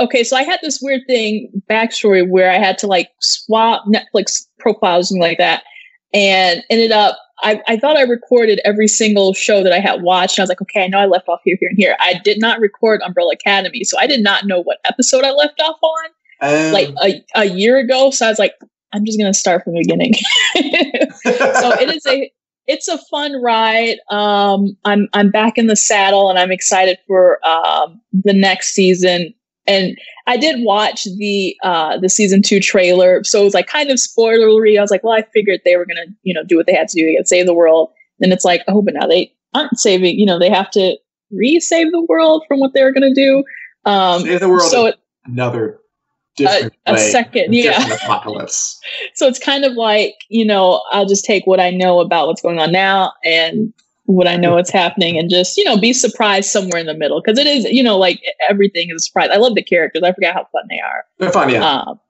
okay, 0.00 0.24
so 0.24 0.36
I 0.36 0.42
had 0.42 0.60
this 0.62 0.80
weird 0.80 1.02
thing 1.06 1.50
backstory 1.68 2.28
where 2.28 2.50
I 2.50 2.58
had 2.58 2.78
to 2.78 2.86
like 2.86 3.10
swap 3.20 3.84
Netflix 3.86 4.46
profiles 4.58 5.10
and 5.10 5.20
like 5.20 5.38
that, 5.38 5.64
and 6.12 6.62
ended 6.70 6.92
up 6.92 7.18
I, 7.42 7.60
I 7.66 7.76
thought 7.76 7.96
I 7.96 8.02
recorded 8.02 8.60
every 8.64 8.88
single 8.88 9.34
show 9.34 9.62
that 9.62 9.72
I 9.72 9.80
had 9.80 10.02
watched. 10.02 10.38
And 10.38 10.42
I 10.42 10.44
was 10.44 10.48
like, 10.48 10.62
okay, 10.62 10.84
I 10.84 10.86
know 10.86 10.98
I 10.98 11.06
left 11.06 11.28
off 11.28 11.40
here, 11.44 11.56
here, 11.58 11.70
and 11.70 11.78
here. 11.78 11.96
I 11.98 12.20
did 12.22 12.40
not 12.40 12.60
record 12.60 13.02
Umbrella 13.02 13.32
Academy, 13.32 13.84
so 13.84 13.98
I 13.98 14.06
did 14.06 14.22
not 14.22 14.46
know 14.46 14.62
what 14.62 14.78
episode 14.84 15.24
I 15.24 15.32
left 15.32 15.60
off 15.60 15.76
on 15.82 16.10
um, 16.40 16.72
like 16.72 16.88
a, 17.02 17.24
a 17.34 17.44
year 17.46 17.78
ago. 17.78 18.10
So 18.10 18.26
I 18.26 18.28
was 18.28 18.38
like, 18.38 18.54
I'm 18.92 19.04
just 19.04 19.18
gonna 19.18 19.34
start 19.34 19.64
from 19.64 19.74
the 19.74 19.80
beginning. 19.80 20.14
so 21.24 21.72
it 21.80 21.94
is 21.94 22.06
a 22.06 22.30
it's 22.66 22.88
a 22.88 22.98
fun 23.10 23.40
ride. 23.42 23.96
Um, 24.10 24.76
I'm 24.84 25.08
I'm 25.12 25.30
back 25.30 25.58
in 25.58 25.66
the 25.66 25.76
saddle, 25.76 26.30
and 26.30 26.38
I'm 26.38 26.52
excited 26.52 26.98
for 27.06 27.44
um, 27.46 28.00
the 28.12 28.34
next 28.34 28.72
season 28.72 29.34
and 29.66 29.96
I 30.26 30.36
did 30.36 30.64
watch 30.64 31.04
the 31.04 31.56
uh 31.62 31.98
the 31.98 32.08
season 32.08 32.42
two 32.42 32.60
trailer, 32.60 33.22
so 33.24 33.40
it 33.40 33.44
was 33.44 33.54
like 33.54 33.66
kind 33.66 33.90
of 33.90 33.98
spoilery. 33.98 34.78
I 34.78 34.82
was 34.82 34.90
like, 34.90 35.04
well, 35.04 35.14
I 35.14 35.22
figured 35.32 35.60
they 35.64 35.76
were 35.76 35.86
gonna, 35.86 36.06
you 36.22 36.34
know, 36.34 36.44
do 36.44 36.56
what 36.56 36.66
they 36.66 36.74
had 36.74 36.88
to 36.88 37.00
do 37.00 37.16
to 37.16 37.26
save 37.26 37.46
the 37.46 37.54
world. 37.54 37.90
Then 38.18 38.32
it's 38.32 38.44
like, 38.44 38.62
oh, 38.68 38.82
but 38.82 38.94
now 38.94 39.06
they 39.06 39.32
aren't 39.54 39.78
saving. 39.78 40.18
You 40.18 40.26
know, 40.26 40.38
they 40.38 40.50
have 40.50 40.70
to 40.72 40.96
re-save 41.30 41.90
the 41.92 42.02
world 42.02 42.44
from 42.46 42.60
what 42.60 42.74
they 42.74 42.82
were 42.82 42.92
gonna 42.92 43.14
do. 43.14 43.44
Um, 43.84 44.22
save 44.22 44.40
the 44.40 44.48
world. 44.48 44.70
So 44.70 44.86
it, 44.86 44.96
another 45.24 45.80
different 46.36 46.74
a, 46.86 46.94
a 46.94 46.98
second, 46.98 47.54
yeah, 47.54 47.94
apocalypse. 47.94 48.80
so 49.14 49.26
it's 49.26 49.38
kind 49.38 49.64
of 49.64 49.74
like 49.74 50.14
you 50.28 50.44
know, 50.44 50.82
I'll 50.90 51.06
just 51.06 51.24
take 51.24 51.46
what 51.46 51.60
I 51.60 51.70
know 51.70 52.00
about 52.00 52.26
what's 52.26 52.42
going 52.42 52.58
on 52.58 52.72
now 52.72 53.12
and 53.24 53.72
would 54.06 54.26
I 54.26 54.36
know 54.36 54.54
what's 54.54 54.70
happening 54.70 55.18
and 55.18 55.30
just, 55.30 55.56
you 55.56 55.64
know, 55.64 55.78
be 55.78 55.92
surprised 55.92 56.50
somewhere 56.50 56.80
in 56.80 56.86
the 56.86 56.94
middle. 56.94 57.22
Cause 57.22 57.38
it 57.38 57.46
is, 57.46 57.64
you 57.64 57.82
know, 57.82 57.96
like 57.96 58.20
everything 58.48 58.90
is 58.90 58.96
a 58.96 58.98
surprise. 59.00 59.30
I 59.32 59.36
love 59.36 59.54
the 59.54 59.62
characters. 59.62 60.02
I 60.02 60.12
forget 60.12 60.34
how 60.34 60.46
fun 60.52 60.64
they 60.68 60.80
are. 60.80 61.04
They're 61.18 61.32
fun, 61.32 61.50
yeah. 61.50 61.64
Um, 61.64 62.00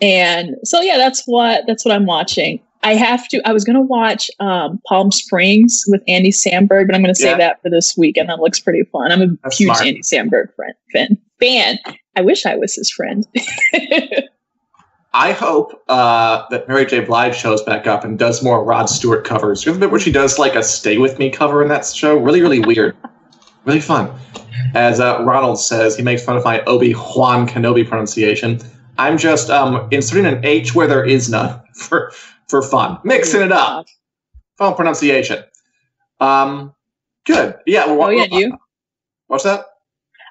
and 0.00 0.56
so, 0.64 0.80
yeah, 0.80 0.98
that's 0.98 1.22
what, 1.26 1.64
that's 1.66 1.84
what 1.84 1.94
I'm 1.94 2.06
watching. 2.06 2.60
I 2.82 2.94
have 2.94 3.26
to, 3.28 3.40
I 3.48 3.52
was 3.52 3.64
going 3.64 3.76
to 3.76 3.82
watch 3.82 4.30
um, 4.38 4.80
Palm 4.86 5.10
Springs 5.10 5.84
with 5.88 6.02
Andy 6.06 6.30
Samberg, 6.30 6.86
but 6.86 6.94
I'm 6.94 7.02
going 7.02 7.14
to 7.14 7.20
save 7.20 7.38
yeah. 7.38 7.48
that 7.48 7.62
for 7.62 7.70
this 7.70 7.96
weekend. 7.96 8.28
That 8.28 8.40
looks 8.40 8.60
pretty 8.60 8.84
fun. 8.92 9.10
I'm 9.10 9.22
a 9.22 9.26
that's 9.42 9.56
huge 9.56 9.68
smart. 9.68 9.86
Andy 9.86 10.02
Samberg 10.02 10.54
friend, 10.54 10.74
fan, 10.92 11.18
fan. 11.40 11.78
I 12.16 12.20
wish 12.20 12.46
I 12.46 12.56
was 12.56 12.74
his 12.74 12.90
friend. 12.90 13.26
I 15.18 15.32
hope 15.32 15.82
uh, 15.88 16.44
that 16.50 16.68
Mary 16.68 16.84
J. 16.84 17.00
Blige 17.00 17.34
shows 17.34 17.62
back 17.62 17.86
up 17.86 18.04
and 18.04 18.18
does 18.18 18.42
more 18.42 18.62
Rod 18.62 18.90
Stewart 18.90 19.24
covers. 19.24 19.64
You 19.64 19.72
a 19.72 19.78
bit 19.78 19.90
where 19.90 19.98
she 19.98 20.12
does 20.12 20.38
like 20.38 20.54
a 20.54 20.62
"Stay 20.62 20.98
with 20.98 21.18
Me" 21.18 21.30
cover 21.30 21.62
in 21.62 21.68
that 21.70 21.86
show. 21.86 22.18
Really, 22.18 22.42
really 22.42 22.60
weird, 22.60 22.94
really 23.64 23.80
fun. 23.80 24.14
As 24.74 25.00
uh, 25.00 25.22
Ronald 25.24 25.58
says, 25.58 25.96
he 25.96 26.02
makes 26.02 26.22
fun 26.22 26.36
of 26.36 26.44
my 26.44 26.62
Obi 26.64 26.94
Wan 26.94 27.48
Kenobi 27.48 27.88
pronunciation. 27.88 28.60
I'm 28.98 29.16
just 29.16 29.48
um, 29.48 29.88
inserting 29.90 30.26
an 30.26 30.44
H 30.44 30.74
where 30.74 30.86
there 30.86 31.04
is 31.04 31.30
none 31.30 31.62
for 31.74 32.12
for 32.46 32.60
fun, 32.60 32.98
mixing 33.02 33.40
it 33.40 33.52
up. 33.52 33.86
Fun 34.58 34.74
pronunciation. 34.74 35.42
Um, 36.20 36.74
good. 37.24 37.56
Yeah. 37.64 37.86
Well, 37.86 38.08
oh 38.08 38.10
yeah, 38.10 38.26
you. 38.30 38.58
What's 39.28 39.44
that? 39.44 39.64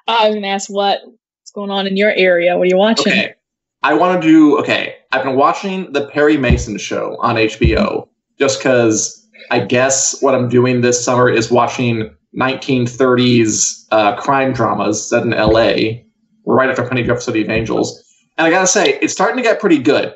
I 0.06 0.28
was 0.28 0.36
gonna 0.36 0.46
ask 0.46 0.70
what's 0.70 1.50
going 1.56 1.72
on 1.72 1.88
in 1.88 1.96
your 1.96 2.12
area. 2.12 2.56
What 2.56 2.68
are 2.68 2.70
you 2.70 2.76
watching? 2.76 3.12
Okay. 3.12 3.35
I 3.82 3.94
want 3.94 4.20
to 4.20 4.28
do 4.28 4.58
okay. 4.58 4.96
I've 5.12 5.24
been 5.24 5.36
watching 5.36 5.92
the 5.92 6.06
Perry 6.06 6.36
Mason 6.36 6.78
show 6.78 7.16
on 7.20 7.36
HBO 7.36 8.08
just 8.38 8.58
because 8.58 9.26
I 9.50 9.60
guess 9.60 10.20
what 10.20 10.34
I'm 10.34 10.48
doing 10.48 10.80
this 10.80 11.02
summer 11.02 11.30
is 11.30 11.50
watching 11.50 12.14
1930s 12.36 13.86
uh, 13.90 14.16
crime 14.16 14.52
dramas 14.52 15.08
set 15.08 15.22
in 15.22 15.30
LA 15.30 16.02
right 16.44 16.68
after 16.68 16.86
Penny 16.86 17.02
Dreadful 17.02 17.32
City 17.32 17.42
of 17.42 17.50
Angels. 17.50 18.02
And 18.36 18.46
I 18.46 18.50
gotta 18.50 18.66
say, 18.66 18.98
it's 19.00 19.12
starting 19.12 19.36
to 19.36 19.42
get 19.42 19.60
pretty 19.60 19.78
good. 19.78 20.14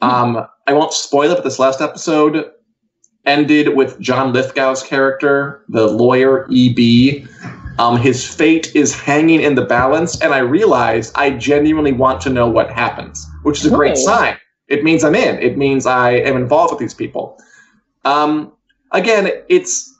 Um, 0.00 0.46
I 0.66 0.72
won't 0.72 0.92
spoil 0.92 1.30
it, 1.30 1.34
but 1.36 1.44
this 1.44 1.58
last 1.58 1.80
episode 1.80 2.50
ended 3.26 3.76
with 3.76 4.00
John 4.00 4.32
Lithgow's 4.32 4.82
character, 4.82 5.64
the 5.68 5.86
lawyer 5.86 6.48
EB, 6.50 7.28
um, 7.80 7.96
his 7.96 8.26
fate 8.26 8.76
is 8.76 8.94
hanging 8.94 9.40
in 9.40 9.54
the 9.54 9.64
balance, 9.64 10.20
and 10.20 10.34
I 10.34 10.40
realize 10.40 11.10
I 11.14 11.30
genuinely 11.30 11.92
want 11.92 12.20
to 12.20 12.28
know 12.28 12.46
what 12.46 12.70
happens, 12.70 13.26
which 13.42 13.60
is 13.60 13.72
a 13.72 13.74
great 13.74 13.96
sign. 13.96 14.36
It 14.68 14.84
means 14.84 15.02
I'm 15.02 15.14
in. 15.14 15.38
It 15.38 15.56
means 15.56 15.86
I 15.86 16.10
am 16.10 16.36
involved 16.36 16.72
with 16.72 16.78
these 16.78 16.92
people. 16.92 17.38
Um, 18.04 18.52
again, 18.92 19.30
it's 19.48 19.98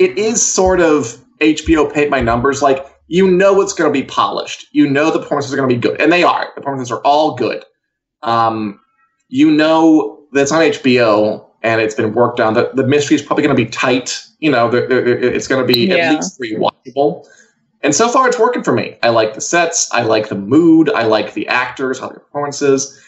it 0.00 0.18
is 0.18 0.44
sort 0.44 0.80
of 0.80 1.16
HBO 1.40 1.90
paint 1.90 2.10
my 2.10 2.20
numbers. 2.20 2.60
Like 2.60 2.86
you 3.06 3.30
know 3.30 3.62
it's 3.62 3.72
going 3.72 3.90
to 3.90 3.98
be 3.98 4.06
polished. 4.06 4.66
You 4.72 4.86
know 4.86 5.10
the 5.10 5.18
performances 5.18 5.54
are 5.54 5.56
going 5.56 5.70
to 5.70 5.74
be 5.74 5.80
good, 5.80 5.98
and 5.98 6.12
they 6.12 6.22
are. 6.22 6.52
The 6.54 6.60
performances 6.60 6.92
are 6.92 7.00
all 7.06 7.36
good. 7.36 7.64
Um, 8.22 8.78
you 9.28 9.50
know 9.50 10.26
that 10.32 10.42
it's 10.42 10.52
on 10.52 10.60
HBO, 10.60 11.48
and 11.62 11.80
it's 11.80 11.94
been 11.94 12.12
worked 12.12 12.40
on. 12.40 12.54
The, 12.54 12.70
the 12.74 12.86
mystery 12.86 13.14
is 13.14 13.22
probably 13.22 13.44
going 13.44 13.56
to 13.56 13.62
be 13.62 13.68
tight. 13.70 14.26
You 14.40 14.50
know, 14.50 14.70
they're, 14.70 14.88
they're, 14.88 15.18
it's 15.18 15.46
going 15.46 15.66
to 15.66 15.72
be 15.72 15.86
yeah. 15.86 15.96
at 15.96 16.14
least 16.14 16.40
rewatchable. 16.40 17.26
And 17.82 17.94
so 17.94 18.08
far, 18.08 18.28
it's 18.28 18.38
working 18.38 18.62
for 18.62 18.72
me. 18.72 18.96
I 19.02 19.08
like 19.08 19.34
the 19.34 19.40
sets. 19.40 19.88
I 19.92 20.02
like 20.02 20.28
the 20.28 20.36
mood. 20.36 20.90
I 20.90 21.04
like 21.04 21.34
the 21.34 21.48
actors. 21.48 22.00
I 22.00 22.06
like 22.06 22.14
the 22.14 22.20
performances. 22.20 23.00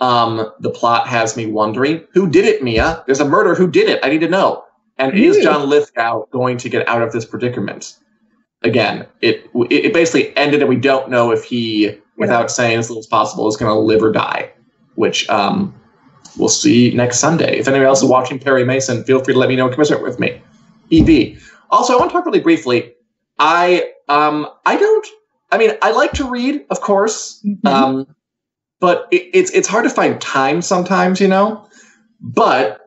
Um, 0.00 0.52
the 0.60 0.70
plot 0.70 1.08
has 1.08 1.36
me 1.36 1.46
wondering 1.46 2.06
who 2.12 2.28
did 2.28 2.44
it, 2.44 2.62
Mia? 2.62 3.02
There's 3.06 3.20
a 3.20 3.28
murder. 3.28 3.54
Who 3.54 3.68
did 3.68 3.88
it? 3.88 3.98
I 4.02 4.10
need 4.10 4.20
to 4.20 4.28
know. 4.28 4.64
And 4.98 5.16
Ew. 5.16 5.30
is 5.30 5.42
John 5.42 5.68
Lithgow 5.68 6.26
going 6.30 6.56
to 6.58 6.68
get 6.68 6.86
out 6.88 7.02
of 7.02 7.12
this 7.12 7.24
predicament? 7.24 7.96
Again, 8.62 9.06
it 9.20 9.48
it 9.54 9.92
basically 9.92 10.36
ended, 10.36 10.60
and 10.60 10.68
we 10.68 10.76
don't 10.76 11.08
know 11.08 11.30
if 11.30 11.44
he, 11.44 11.96
without 12.16 12.50
saying 12.50 12.78
as 12.78 12.90
little 12.90 13.00
as 13.00 13.06
possible, 13.06 13.46
is 13.48 13.56
going 13.56 13.72
to 13.72 13.78
live 13.78 14.02
or 14.02 14.12
die. 14.12 14.52
Which 14.96 15.28
um, 15.30 15.72
we'll 16.38 16.48
see 16.48 16.92
next 16.94 17.18
Sunday. 17.18 17.58
If 17.58 17.68
anyone 17.68 17.86
else 17.86 18.02
is 18.02 18.08
watching 18.08 18.38
Perry 18.38 18.64
Mason, 18.64 19.04
feel 19.04 19.22
free 19.22 19.34
to 19.34 19.40
let 19.40 19.48
me 19.48 19.56
know 19.56 19.64
and 19.64 19.72
commiserate 19.72 20.02
with 20.02 20.18
me. 20.18 20.40
EB. 20.92 21.38
Also, 21.70 21.92
I 21.92 21.96
want 21.96 22.10
to 22.10 22.14
talk 22.14 22.26
really 22.26 22.40
briefly. 22.40 22.92
I 23.38 23.92
um 24.08 24.48
I 24.64 24.76
don't. 24.76 25.06
I 25.50 25.58
mean, 25.58 25.70
I 25.80 25.92
like 25.92 26.12
to 26.12 26.28
read, 26.28 26.64
of 26.70 26.80
course. 26.80 27.42
Mm-hmm. 27.44 27.66
Um, 27.66 28.06
but 28.80 29.08
it, 29.10 29.28
it's 29.34 29.50
it's 29.50 29.68
hard 29.68 29.84
to 29.84 29.90
find 29.90 30.20
time 30.20 30.62
sometimes, 30.62 31.20
you 31.20 31.28
know. 31.28 31.66
But 32.20 32.80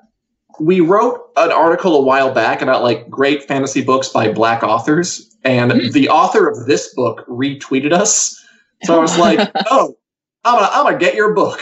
we 0.60 0.80
wrote 0.80 1.32
an 1.38 1.52
article 1.52 1.96
a 1.96 2.02
while 2.02 2.34
back 2.34 2.62
about 2.62 2.84
like 2.84 3.10
great 3.10 3.44
fantasy 3.44 3.82
books 3.82 4.10
by 4.10 4.32
black 4.32 4.64
authors, 4.64 5.36
and 5.44 5.72
mm-hmm. 5.72 5.92
the 5.92 6.10
author 6.10 6.48
of 6.48 6.66
this 6.68 6.94
book 6.94 7.26
retweeted 7.28 7.94
us. 7.94 8.38
So 8.84 8.98
I 8.98 9.00
was 9.00 9.18
like, 9.18 9.40
"Oh, 9.72 9.96
I'm 10.44 10.56
gonna 10.56 10.70
I'm 10.72 10.86
gonna 10.86 10.98
get 10.98 11.16
your 11.16 11.34
book." 11.34 11.60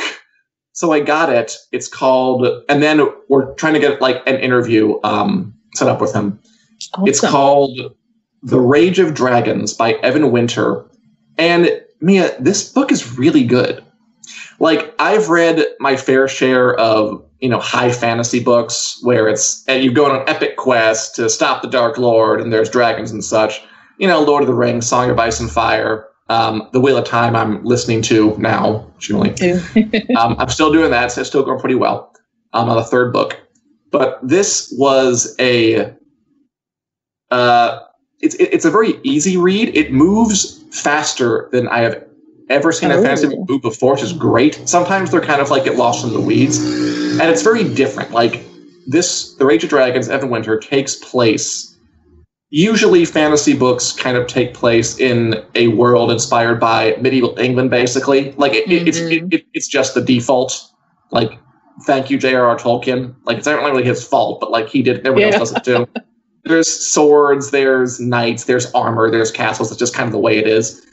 So 0.74 0.92
I 0.92 1.00
got 1.00 1.30
it. 1.30 1.56
It's 1.72 1.88
called, 1.88 2.48
and 2.70 2.82
then 2.82 3.02
we're 3.28 3.54
trying 3.56 3.74
to 3.74 3.80
get 3.80 4.02
like 4.02 4.22
an 4.28 4.38
interview 4.38 5.00
um, 5.04 5.54
set 5.76 5.88
up 5.88 6.00
with 6.00 6.14
him. 6.14 6.40
Awesome. 6.94 7.08
It's 7.08 7.20
called 7.22 7.78
"The 8.44 8.60
Rage 8.60 9.00
of 9.00 9.14
Dragons" 9.14 9.74
by 9.74 9.94
Evan 9.94 10.32
Winter, 10.32 10.86
and 11.38 11.70
Mia, 12.02 12.40
this 12.40 12.72
book 12.72 12.92
is 12.92 13.18
really 13.18 13.44
good. 13.44 13.84
Like 14.60 14.94
I've 15.00 15.30
read 15.30 15.66
my 15.80 15.96
fair 15.96 16.28
share 16.28 16.76
of 16.76 17.24
you 17.40 17.50
know 17.50 17.60
high 17.60 17.92
fantasy 17.92 18.42
books 18.42 19.00
where 19.02 19.28
it's 19.28 19.64
and 19.68 19.84
you 19.84 19.92
go 19.92 20.06
on 20.06 20.22
an 20.22 20.30
epic 20.30 20.58
quest 20.58 21.16
to 21.16 21.30
stop 21.30 21.62
the 21.62 21.70
Dark 21.70 21.98
Lord 21.98 22.42
and 22.42 22.52
there's 22.52 22.70
dragons 22.70 23.12
and 23.12 23.24
such. 23.24 23.62
You 23.98 24.08
know, 24.08 24.22
Lord 24.22 24.44
of 24.44 24.48
the 24.48 24.54
Rings, 24.54 24.88
Song 24.88 25.10
of 25.10 25.20
Ice 25.20 25.42
and 25.42 25.52
Fire, 25.52 26.08
um, 26.30 26.70
The 26.72 26.80
Wheel 26.80 26.98
of 26.98 27.06
Time. 27.06 27.36
I'm 27.36 27.64
listening 27.64 28.02
to 28.04 28.38
now, 28.38 28.88
Julie. 29.00 29.32
um, 30.18 30.36
I'm 30.40 30.50
still 30.50 30.72
doing 30.72 30.92
that, 30.92 31.12
so 31.12 31.22
it's 31.22 31.30
still 31.30 31.44
going 31.44 31.60
pretty 31.60 31.76
well. 31.76 32.16
I'm 32.54 32.70
on 32.70 32.78
the 32.78 32.84
third 32.84 33.12
book, 33.14 33.40
but 33.92 34.20
this 34.24 34.74
was 34.78 35.36
a. 35.40 35.94
Uh, 37.32 37.80
it's 38.22 38.36
it's 38.36 38.66
a 38.66 38.72
very 38.72 39.00
easy 39.04 39.38
read. 39.38 39.76
It 39.76 39.92
moves 39.92 40.64
faster 40.72 41.50
than 41.52 41.68
I 41.68 41.80
have 41.80 42.06
ever 42.50 42.72
seen 42.72 42.92
oh. 42.92 43.00
a 43.00 43.02
fantasy 43.02 43.36
book 43.36 43.62
before, 43.62 43.94
which 43.94 44.04
is 44.04 44.14
great. 44.14 44.68
Sometimes 44.68 45.12
they're 45.12 45.22
kind 45.22 45.42
of 45.42 45.50
like 45.50 45.66
get 45.66 45.76
lost 45.76 46.06
in 46.06 46.14
the 46.14 46.22
weeds, 46.22 46.58
and 46.58 47.22
it's 47.22 47.44
very 47.44 47.64
different. 47.64 48.12
Like 48.12 48.44
this, 48.88 49.36
The 49.36 49.46
Rage 49.46 49.64
of 49.64 49.70
Dragons, 49.70 50.10
Evan 50.10 50.30
Winter 50.30 50.58
takes 50.60 50.96
place. 50.96 51.69
Usually, 52.52 53.06
fantasy 53.06 53.56
books 53.56 53.92
kind 53.92 54.18
of 54.18 54.28
take 54.28 54.54
place 54.54 54.98
in 54.98 55.44
a 55.56 55.68
world 55.70 56.12
inspired 56.12 56.60
by 56.60 56.96
medieval 57.00 57.38
England, 57.38 57.70
basically. 57.70 58.32
Like 58.34 58.54
it, 58.54 58.68
mm-hmm. 58.68 58.88
it's 58.88 58.98
it, 58.98 59.34
it, 59.34 59.46
it's 59.54 59.68
just 59.68 59.94
the 59.94 60.02
default. 60.02 60.60
Like, 61.12 61.40
thank 61.86 62.10
you, 62.10 62.18
J.R.R. 62.18 62.58
Tolkien. 62.58 63.16
Like 63.24 63.38
it's 63.38 63.48
not 63.48 63.64
really 63.64 63.84
his 63.84 64.04
fault, 64.04 64.40
but 64.40 64.50
like 64.50 64.68
he 64.68 64.82
did, 64.82 65.06
everyone 65.06 65.32
yeah. 65.32 65.38
else 65.38 65.52
does 65.52 65.58
it 65.58 65.64
too. 65.64 65.88
there's 66.44 66.68
swords, 66.68 67.52
there's 67.52 68.00
knights, 68.00 68.46
there's 68.46 68.72
armor, 68.74 69.12
there's 69.12 69.32
castles. 69.32 69.72
It's 69.72 69.80
just 69.80 69.94
kind 69.94 70.08
of 70.08 70.12
the 70.12 70.20
way 70.20 70.38
it 70.38 70.48
is 70.48 70.86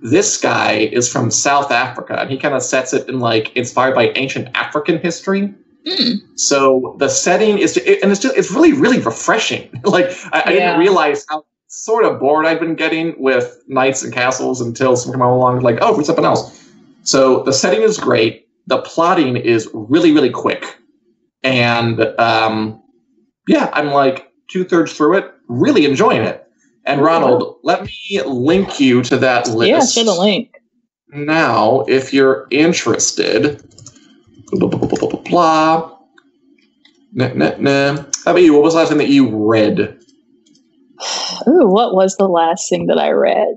this 0.00 0.40
guy 0.40 0.72
is 0.92 1.10
from 1.10 1.30
South 1.30 1.70
Africa, 1.70 2.20
and 2.20 2.30
he 2.30 2.36
kind 2.36 2.54
of 2.54 2.62
sets 2.62 2.92
it 2.92 3.08
in 3.08 3.20
like 3.20 3.54
inspired 3.56 3.94
by 3.94 4.10
ancient 4.14 4.48
African 4.54 4.98
history. 4.98 5.52
Mm. 5.88 6.38
So 6.38 6.96
the 6.98 7.08
setting 7.08 7.58
is, 7.58 7.76
and 7.76 8.12
it's 8.12 8.20
just 8.20 8.36
it's 8.36 8.50
really 8.50 8.72
really 8.72 9.00
refreshing. 9.00 9.70
like 9.84 10.06
I, 10.32 10.42
I 10.46 10.52
didn't 10.52 10.78
realize 10.78 11.24
how 11.28 11.44
sort 11.68 12.04
of 12.04 12.20
bored 12.20 12.46
I've 12.46 12.60
been 12.60 12.74
getting 12.74 13.14
with 13.18 13.62
knights 13.68 14.02
and 14.02 14.12
castles 14.12 14.60
until 14.60 14.96
someone 14.96 15.18
came 15.18 15.26
along 15.26 15.60
like, 15.60 15.78
oh, 15.80 15.94
for 15.94 16.04
something 16.04 16.24
else. 16.24 16.70
So 17.02 17.42
the 17.42 17.52
setting 17.52 17.82
is 17.82 17.98
great. 17.98 18.48
The 18.66 18.82
plotting 18.82 19.36
is 19.36 19.68
really 19.72 20.12
really 20.12 20.30
quick, 20.30 20.76
and 21.42 22.00
um, 22.18 22.82
yeah, 23.46 23.70
I'm 23.72 23.88
like 23.88 24.30
two 24.48 24.64
thirds 24.64 24.92
through 24.92 25.16
it, 25.18 25.32
really 25.48 25.86
enjoying 25.86 26.22
it. 26.22 26.44
And 26.84 27.02
Ronald, 27.02 27.58
let 27.62 27.84
me 27.84 28.22
link 28.26 28.80
you 28.80 29.02
to 29.04 29.16
that 29.18 29.48
list. 29.48 29.68
Yeah, 29.68 29.80
send 29.80 30.08
a 30.08 30.14
link. 30.14 30.54
Now, 31.10 31.84
if 31.88 32.12
you're 32.12 32.46
interested, 32.50 33.62
blah, 34.52 34.68
blah, 34.68 34.88
blah, 34.88 35.08
blah, 35.08 35.20
blah. 35.20 35.98
Nah, 37.12 37.32
nah, 37.34 37.56
nah. 37.58 37.96
How 38.24 38.32
about 38.32 38.42
you? 38.42 38.54
What 38.54 38.62
was 38.62 38.74
the 38.74 38.80
last 38.80 38.88
thing 38.90 38.98
that 38.98 39.08
you 39.08 39.28
read? 39.28 39.80
Ooh, 41.46 41.66
what 41.66 41.94
was 41.94 42.16
the 42.16 42.28
last 42.28 42.68
thing 42.68 42.86
that 42.86 42.98
I 42.98 43.10
read? 43.10 43.56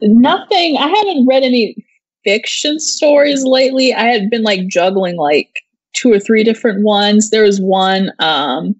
Nothing. 0.00 0.76
I 0.76 0.88
haven't 0.88 1.26
read 1.26 1.42
any 1.42 1.76
fiction 2.24 2.78
stories 2.78 3.44
lately. 3.44 3.92
I 3.92 4.04
had 4.04 4.30
been 4.30 4.42
like 4.42 4.66
juggling 4.68 5.16
like 5.16 5.50
two 5.94 6.12
or 6.12 6.20
three 6.20 6.44
different 6.44 6.84
ones. 6.84 7.30
There 7.30 7.42
was 7.42 7.60
one 7.60 8.12
um, 8.20 8.76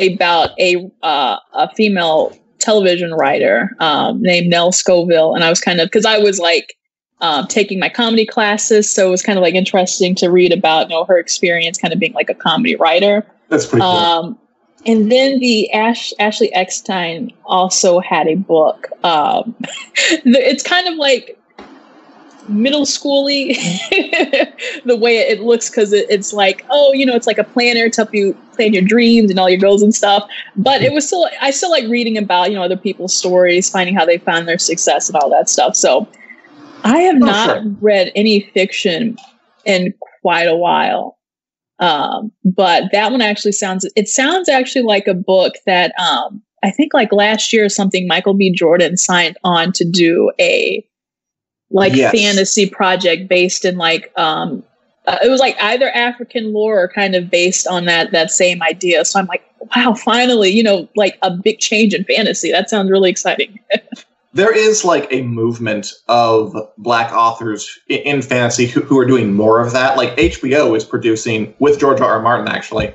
about 0.00 0.50
a 0.58 0.90
uh, 1.02 1.36
a 1.54 1.74
female 1.74 2.36
television 2.58 3.12
writer 3.14 3.70
um, 3.80 4.20
named 4.20 4.48
Nell 4.48 4.70
Scovell, 4.70 5.34
and 5.34 5.42
I 5.42 5.50
was 5.50 5.60
kind 5.60 5.80
of 5.80 5.86
because 5.86 6.04
I 6.04 6.18
was 6.18 6.38
like 6.38 6.74
um, 7.20 7.46
taking 7.46 7.78
my 7.78 7.88
comedy 7.88 8.26
classes, 8.26 8.88
so 8.88 9.08
it 9.08 9.10
was 9.10 9.22
kind 9.22 9.38
of 9.38 9.42
like 9.42 9.54
interesting 9.54 10.14
to 10.16 10.30
read 10.30 10.52
about 10.52 10.88
you 10.88 10.96
know 10.96 11.04
her 11.04 11.18
experience, 11.18 11.78
kind 11.78 11.92
of 11.92 12.00
being 12.00 12.12
like 12.12 12.30
a 12.30 12.34
comedy 12.34 12.76
writer. 12.76 13.26
That's 13.48 13.66
pretty 13.66 13.82
cool. 13.82 13.90
Um, 13.90 14.38
and 14.86 15.12
then 15.12 15.38
the 15.40 15.70
Ash 15.72 16.12
Ashley 16.18 16.52
Eckstein 16.54 17.32
also 17.44 18.00
had 18.00 18.26
a 18.26 18.36
book. 18.36 18.88
Um, 19.04 19.54
it's 20.24 20.62
kind 20.62 20.88
of 20.88 20.94
like 20.94 21.36
middle 22.48 22.84
schooly 22.84 23.54
the 24.84 24.96
way 24.96 25.18
it 25.18 25.40
looks 25.40 25.70
because 25.70 25.92
it, 25.92 26.06
it's 26.10 26.32
like 26.32 26.64
oh 26.70 26.92
you 26.92 27.06
know 27.06 27.14
it's 27.14 27.26
like 27.26 27.38
a 27.38 27.44
planner 27.44 27.88
to 27.88 28.00
help 28.00 28.12
you 28.12 28.34
plan 28.54 28.72
your 28.72 28.82
dreams 28.82 29.30
and 29.30 29.38
all 29.38 29.48
your 29.48 29.60
goals 29.60 29.82
and 29.82 29.94
stuff 29.94 30.28
but 30.56 30.82
it 30.82 30.92
was 30.92 31.06
still 31.06 31.28
i 31.40 31.50
still 31.50 31.70
like 31.70 31.84
reading 31.84 32.18
about 32.18 32.50
you 32.50 32.56
know 32.56 32.62
other 32.62 32.76
people's 32.76 33.14
stories 33.14 33.70
finding 33.70 33.94
how 33.94 34.04
they 34.04 34.18
found 34.18 34.48
their 34.48 34.58
success 34.58 35.08
and 35.08 35.16
all 35.16 35.30
that 35.30 35.48
stuff 35.48 35.76
so 35.76 36.08
i 36.84 36.98
have 36.98 37.16
oh, 37.16 37.26
not 37.26 37.62
sure. 37.62 37.72
read 37.80 38.12
any 38.14 38.40
fiction 38.54 39.16
in 39.64 39.92
quite 40.22 40.48
a 40.48 40.56
while 40.56 41.16
um, 41.78 42.30
but 42.44 42.84
that 42.92 43.10
one 43.10 43.22
actually 43.22 43.52
sounds 43.52 43.90
it 43.96 44.08
sounds 44.08 44.50
actually 44.50 44.82
like 44.82 45.06
a 45.06 45.14
book 45.14 45.54
that 45.66 45.92
um, 45.98 46.42
i 46.62 46.70
think 46.70 46.92
like 46.92 47.12
last 47.12 47.52
year 47.52 47.64
or 47.64 47.70
something 47.70 48.06
michael 48.06 48.34
b 48.34 48.50
jordan 48.52 48.96
signed 48.96 49.36
on 49.44 49.72
to 49.72 49.84
do 49.84 50.30
a 50.38 50.84
like 51.70 51.94
yes. 51.94 52.12
fantasy 52.12 52.68
project 52.68 53.28
based 53.28 53.64
in 53.64 53.76
like 53.76 54.12
um 54.16 54.62
uh, 55.06 55.18
it 55.24 55.28
was 55.28 55.40
like 55.40 55.56
either 55.62 55.90
African 55.90 56.52
lore 56.52 56.80
or 56.80 56.88
kind 56.88 57.14
of 57.14 57.30
based 57.30 57.66
on 57.66 57.86
that 57.86 58.12
that 58.12 58.30
same 58.30 58.62
idea. 58.62 59.04
So 59.04 59.18
I'm 59.18 59.26
like, 59.26 59.42
wow, 59.74 59.94
finally, 59.94 60.50
you 60.50 60.62
know, 60.62 60.88
like 60.94 61.18
a 61.22 61.30
big 61.30 61.58
change 61.58 61.94
in 61.94 62.04
fantasy. 62.04 62.52
That 62.52 62.70
sounds 62.70 62.90
really 62.90 63.10
exciting. 63.10 63.58
there 64.32 64.56
is 64.56 64.84
like 64.84 65.08
a 65.10 65.22
movement 65.22 65.92
of 66.08 66.56
black 66.78 67.12
authors 67.12 67.78
in, 67.88 68.22
fantasy 68.22 68.66
who, 68.66 68.80
who, 68.80 68.98
are 68.98 69.04
doing 69.04 69.34
more 69.34 69.60
of 69.60 69.72
that. 69.72 69.96
Like 69.96 70.16
HBO 70.16 70.76
is 70.76 70.84
producing 70.84 71.54
with 71.58 71.80
George 71.80 72.00
R. 72.00 72.12
R. 72.12 72.22
Martin 72.22 72.48
actually 72.48 72.94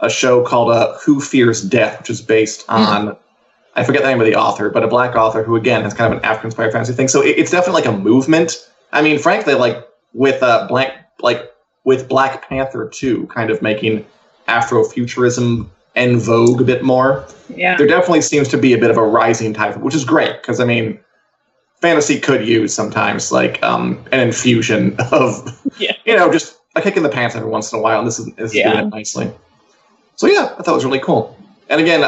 a 0.00 0.08
show 0.08 0.44
called 0.44 0.70
uh, 0.70 0.96
Who 0.98 1.20
Fears 1.20 1.62
Death, 1.62 1.98
which 1.98 2.10
is 2.10 2.22
based 2.22 2.62
hmm. 2.66 2.72
on 2.72 3.06
mm. 3.06 3.18
I 3.74 3.84
forget 3.84 4.02
the 4.02 4.08
name 4.08 4.20
of 4.20 4.26
the 4.26 4.34
author, 4.34 4.70
but 4.70 4.82
a 4.82 4.88
black 4.88 5.14
author 5.14 5.44
who 5.44 5.54
again 5.54 5.82
has 5.82 5.94
kind 5.94 6.12
of 6.12 6.18
an 6.18 6.24
African 6.24 6.48
inspired 6.48 6.72
fantasy 6.72 6.92
thing. 6.94 7.06
So 7.06 7.22
it, 7.22 7.38
it's 7.38 7.50
definitely 7.50 7.82
like 7.82 7.88
a 7.88 7.96
movement. 7.96 8.68
I 8.92 9.02
mean, 9.02 9.18
frankly, 9.18 9.54
like 9.54 9.86
with 10.12 10.42
uh, 10.42 10.66
blank, 10.66 10.92
like 11.20 11.52
with 11.84 12.08
Black 12.08 12.48
Panther 12.48 12.88
too, 12.88 13.26
kind 13.28 13.50
of 13.50 13.62
making 13.62 14.04
Afrofuturism 14.48 15.68
en 15.98 16.18
vogue 16.18 16.60
a 16.60 16.64
bit 16.64 16.82
more. 16.82 17.26
Yeah, 17.54 17.76
there 17.76 17.86
definitely 17.86 18.22
seems 18.22 18.48
to 18.48 18.58
be 18.58 18.72
a 18.72 18.78
bit 18.78 18.90
of 18.90 18.96
a 18.96 19.04
rising 19.04 19.52
tide, 19.54 19.76
which 19.82 19.94
is 19.94 20.04
great 20.04 20.40
because 20.40 20.60
I 20.60 20.64
mean, 20.64 20.98
fantasy 21.80 22.18
could 22.18 22.46
use 22.46 22.74
sometimes 22.74 23.30
like 23.32 23.62
um, 23.62 24.04
an 24.12 24.20
infusion 24.20 24.96
of, 25.12 25.60
yeah. 25.78 25.92
you 26.04 26.16
know, 26.16 26.30
just 26.30 26.58
a 26.76 26.82
kick 26.82 26.96
in 26.96 27.02
the 27.02 27.08
pants 27.08 27.34
every 27.34 27.48
once 27.48 27.72
in 27.72 27.78
a 27.78 27.82
while, 27.82 27.98
and 27.98 28.06
this 28.06 28.18
is, 28.18 28.26
this 28.34 28.50
is 28.50 28.56
yeah. 28.56 28.72
doing 28.72 28.86
it 28.86 28.90
nicely. 28.90 29.32
So 30.16 30.26
yeah, 30.26 30.54
I 30.58 30.62
thought 30.62 30.72
it 30.72 30.74
was 30.74 30.84
really 30.84 31.00
cool. 31.00 31.36
And 31.68 31.80
again, 31.80 32.04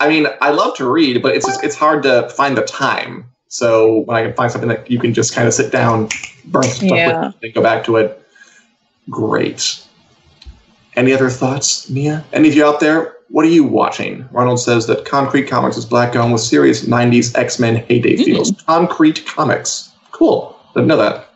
I 0.00 0.08
mean, 0.08 0.26
I 0.40 0.50
love 0.50 0.76
to 0.76 0.90
read, 0.90 1.22
but 1.22 1.34
it's 1.34 1.46
just, 1.46 1.62
it's 1.62 1.76
hard 1.76 2.02
to 2.02 2.28
find 2.30 2.56
the 2.56 2.62
time. 2.62 3.24
So 3.48 4.00
when 4.00 4.16
I 4.16 4.22
can 4.24 4.34
find 4.34 4.50
something 4.50 4.68
that 4.68 4.90
you 4.90 4.98
can 4.98 5.14
just 5.14 5.34
kind 5.34 5.46
of 5.46 5.54
sit 5.54 5.70
down, 5.70 6.08
burn 6.46 6.64
some 6.64 6.88
stuff 6.88 6.90
yeah. 6.90 7.26
with, 7.26 7.34
and 7.42 7.54
go 7.54 7.62
back 7.62 7.84
to 7.84 7.96
it, 7.96 8.20
great. 9.08 9.80
Any 10.96 11.12
other 11.12 11.30
thoughts, 11.30 11.88
Mia? 11.88 12.24
Any 12.32 12.48
of 12.48 12.54
you 12.54 12.64
out 12.64 12.80
there? 12.80 13.13
What 13.28 13.44
are 13.44 13.50
you 13.50 13.64
watching? 13.64 14.28
Ronald 14.30 14.60
says 14.60 14.86
that 14.86 15.04
Concrete 15.04 15.44
Comics 15.44 15.76
is 15.76 15.84
black 15.84 16.14
owned 16.14 16.32
with 16.32 16.42
serious 16.42 16.84
90s 16.84 17.36
X 17.36 17.58
Men 17.58 17.76
heyday 17.76 18.14
mm-hmm. 18.14 18.24
feels. 18.24 18.52
Concrete 18.66 19.24
Comics. 19.26 19.92
Cool. 20.12 20.58
Didn't 20.74 20.88
know 20.88 20.96
that. 20.96 21.30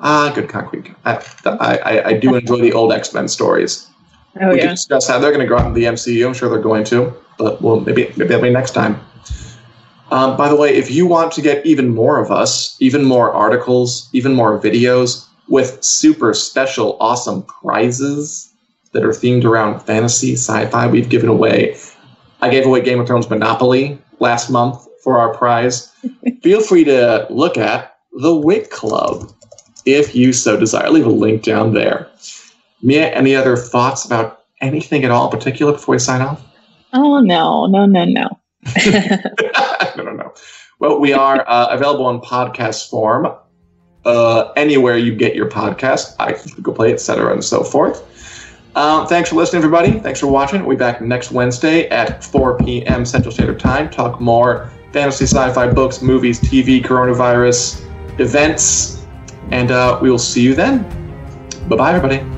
Ah, 0.00 0.32
good 0.34 0.48
Concrete. 0.48 0.92
I, 1.04 1.22
I, 1.44 2.02
I 2.06 2.12
do 2.14 2.34
enjoy 2.34 2.60
the 2.60 2.72
old 2.72 2.92
X 2.92 3.12
Men 3.12 3.28
stories. 3.28 3.88
Oh, 4.40 4.50
we 4.50 4.56
yeah. 4.56 4.62
can 4.62 4.70
discuss 4.70 5.08
how 5.08 5.18
they're 5.18 5.32
going 5.32 5.44
to 5.44 5.48
go 5.48 5.58
out 5.58 5.66
in 5.66 5.74
the 5.74 5.84
MCU. 5.84 6.26
I'm 6.26 6.34
sure 6.34 6.48
they're 6.48 6.60
going 6.60 6.84
to 6.84 7.14
but 7.38 7.62
well, 7.62 7.80
maybe 7.80 8.12
maybe 8.16 8.28
that'll 8.28 8.42
be 8.42 8.50
next 8.50 8.72
time. 8.72 9.00
Um, 10.10 10.36
by 10.36 10.48
the 10.48 10.56
way, 10.56 10.74
if 10.74 10.90
you 10.90 11.06
want 11.06 11.32
to 11.32 11.42
get 11.42 11.64
even 11.64 11.88
more 11.88 12.18
of 12.18 12.30
us, 12.30 12.76
even 12.80 13.04
more 13.04 13.30
articles, 13.32 14.08
even 14.12 14.34
more 14.34 14.58
videos 14.58 15.26
with 15.48 15.82
super 15.82 16.34
special, 16.34 16.96
awesome 17.00 17.42
prizes 17.42 18.52
that 18.92 19.04
are 19.04 19.10
themed 19.10 19.44
around 19.44 19.80
fantasy, 19.80 20.34
sci-fi, 20.34 20.86
we've 20.86 21.08
given 21.08 21.28
away. 21.28 21.76
I 22.40 22.48
gave 22.48 22.66
away 22.66 22.80
Game 22.80 23.00
of 23.00 23.06
Thrones 23.06 23.28
Monopoly 23.28 23.98
last 24.20 24.50
month 24.50 24.86
for 25.02 25.18
our 25.18 25.34
prize. 25.34 25.92
Feel 26.42 26.60
free 26.60 26.84
to 26.84 27.26
look 27.30 27.56
at 27.56 27.96
the 28.12 28.34
Wit 28.34 28.70
Club. 28.70 29.32
if 29.84 30.14
you 30.14 30.32
so 30.32 30.56
desire. 30.56 30.86
I 30.86 30.88
leave 30.90 31.06
a 31.06 31.10
link 31.10 31.42
down 31.42 31.72
there. 31.72 32.08
Mia, 32.82 33.10
any 33.10 33.34
other 33.34 33.56
thoughts 33.56 34.04
about 34.04 34.44
anything 34.60 35.04
at 35.04 35.10
all 35.10 35.30
in 35.30 35.30
particular 35.36 35.72
before 35.72 35.94
we 35.94 35.98
sign 35.98 36.20
off? 36.20 36.44
Oh, 36.92 37.20
no, 37.20 37.66
no, 37.66 37.86
no, 37.86 38.04
no. 38.04 38.28
no, 39.96 40.02
no, 40.02 40.12
no. 40.12 40.34
Well, 40.78 41.00
we 41.00 41.12
are 41.12 41.44
uh, 41.48 41.68
available 41.70 42.08
in 42.10 42.20
podcast 42.20 42.88
form 42.88 43.26
uh, 44.04 44.52
anywhere 44.56 44.96
you 44.96 45.14
get 45.14 45.34
your 45.34 45.48
podcast, 45.48 46.16
iTunes, 46.16 46.54
Google 46.56 46.74
Play, 46.74 46.92
etc., 46.92 47.32
and 47.32 47.44
so 47.44 47.62
forth. 47.62 48.04
Um, 48.78 49.08
thanks 49.08 49.30
for 49.30 49.34
listening, 49.34 49.58
everybody. 49.58 49.98
Thanks 49.98 50.20
for 50.20 50.28
watching. 50.28 50.60
We'll 50.60 50.76
be 50.76 50.78
back 50.78 51.00
next 51.00 51.32
Wednesday 51.32 51.88
at 51.88 52.22
4 52.22 52.58
p.m. 52.58 53.04
Central 53.04 53.32
Standard 53.32 53.58
Time. 53.58 53.90
Talk 53.90 54.20
more 54.20 54.70
fantasy, 54.92 55.24
sci-fi 55.24 55.66
books, 55.72 56.00
movies, 56.00 56.38
TV, 56.38 56.80
coronavirus, 56.80 57.84
events, 58.20 59.04
and 59.50 59.72
uh, 59.72 59.98
we 60.00 60.12
will 60.12 60.16
see 60.16 60.42
you 60.42 60.54
then. 60.54 60.84
Bye 61.68 61.74
bye, 61.74 61.92
everybody. 61.92 62.37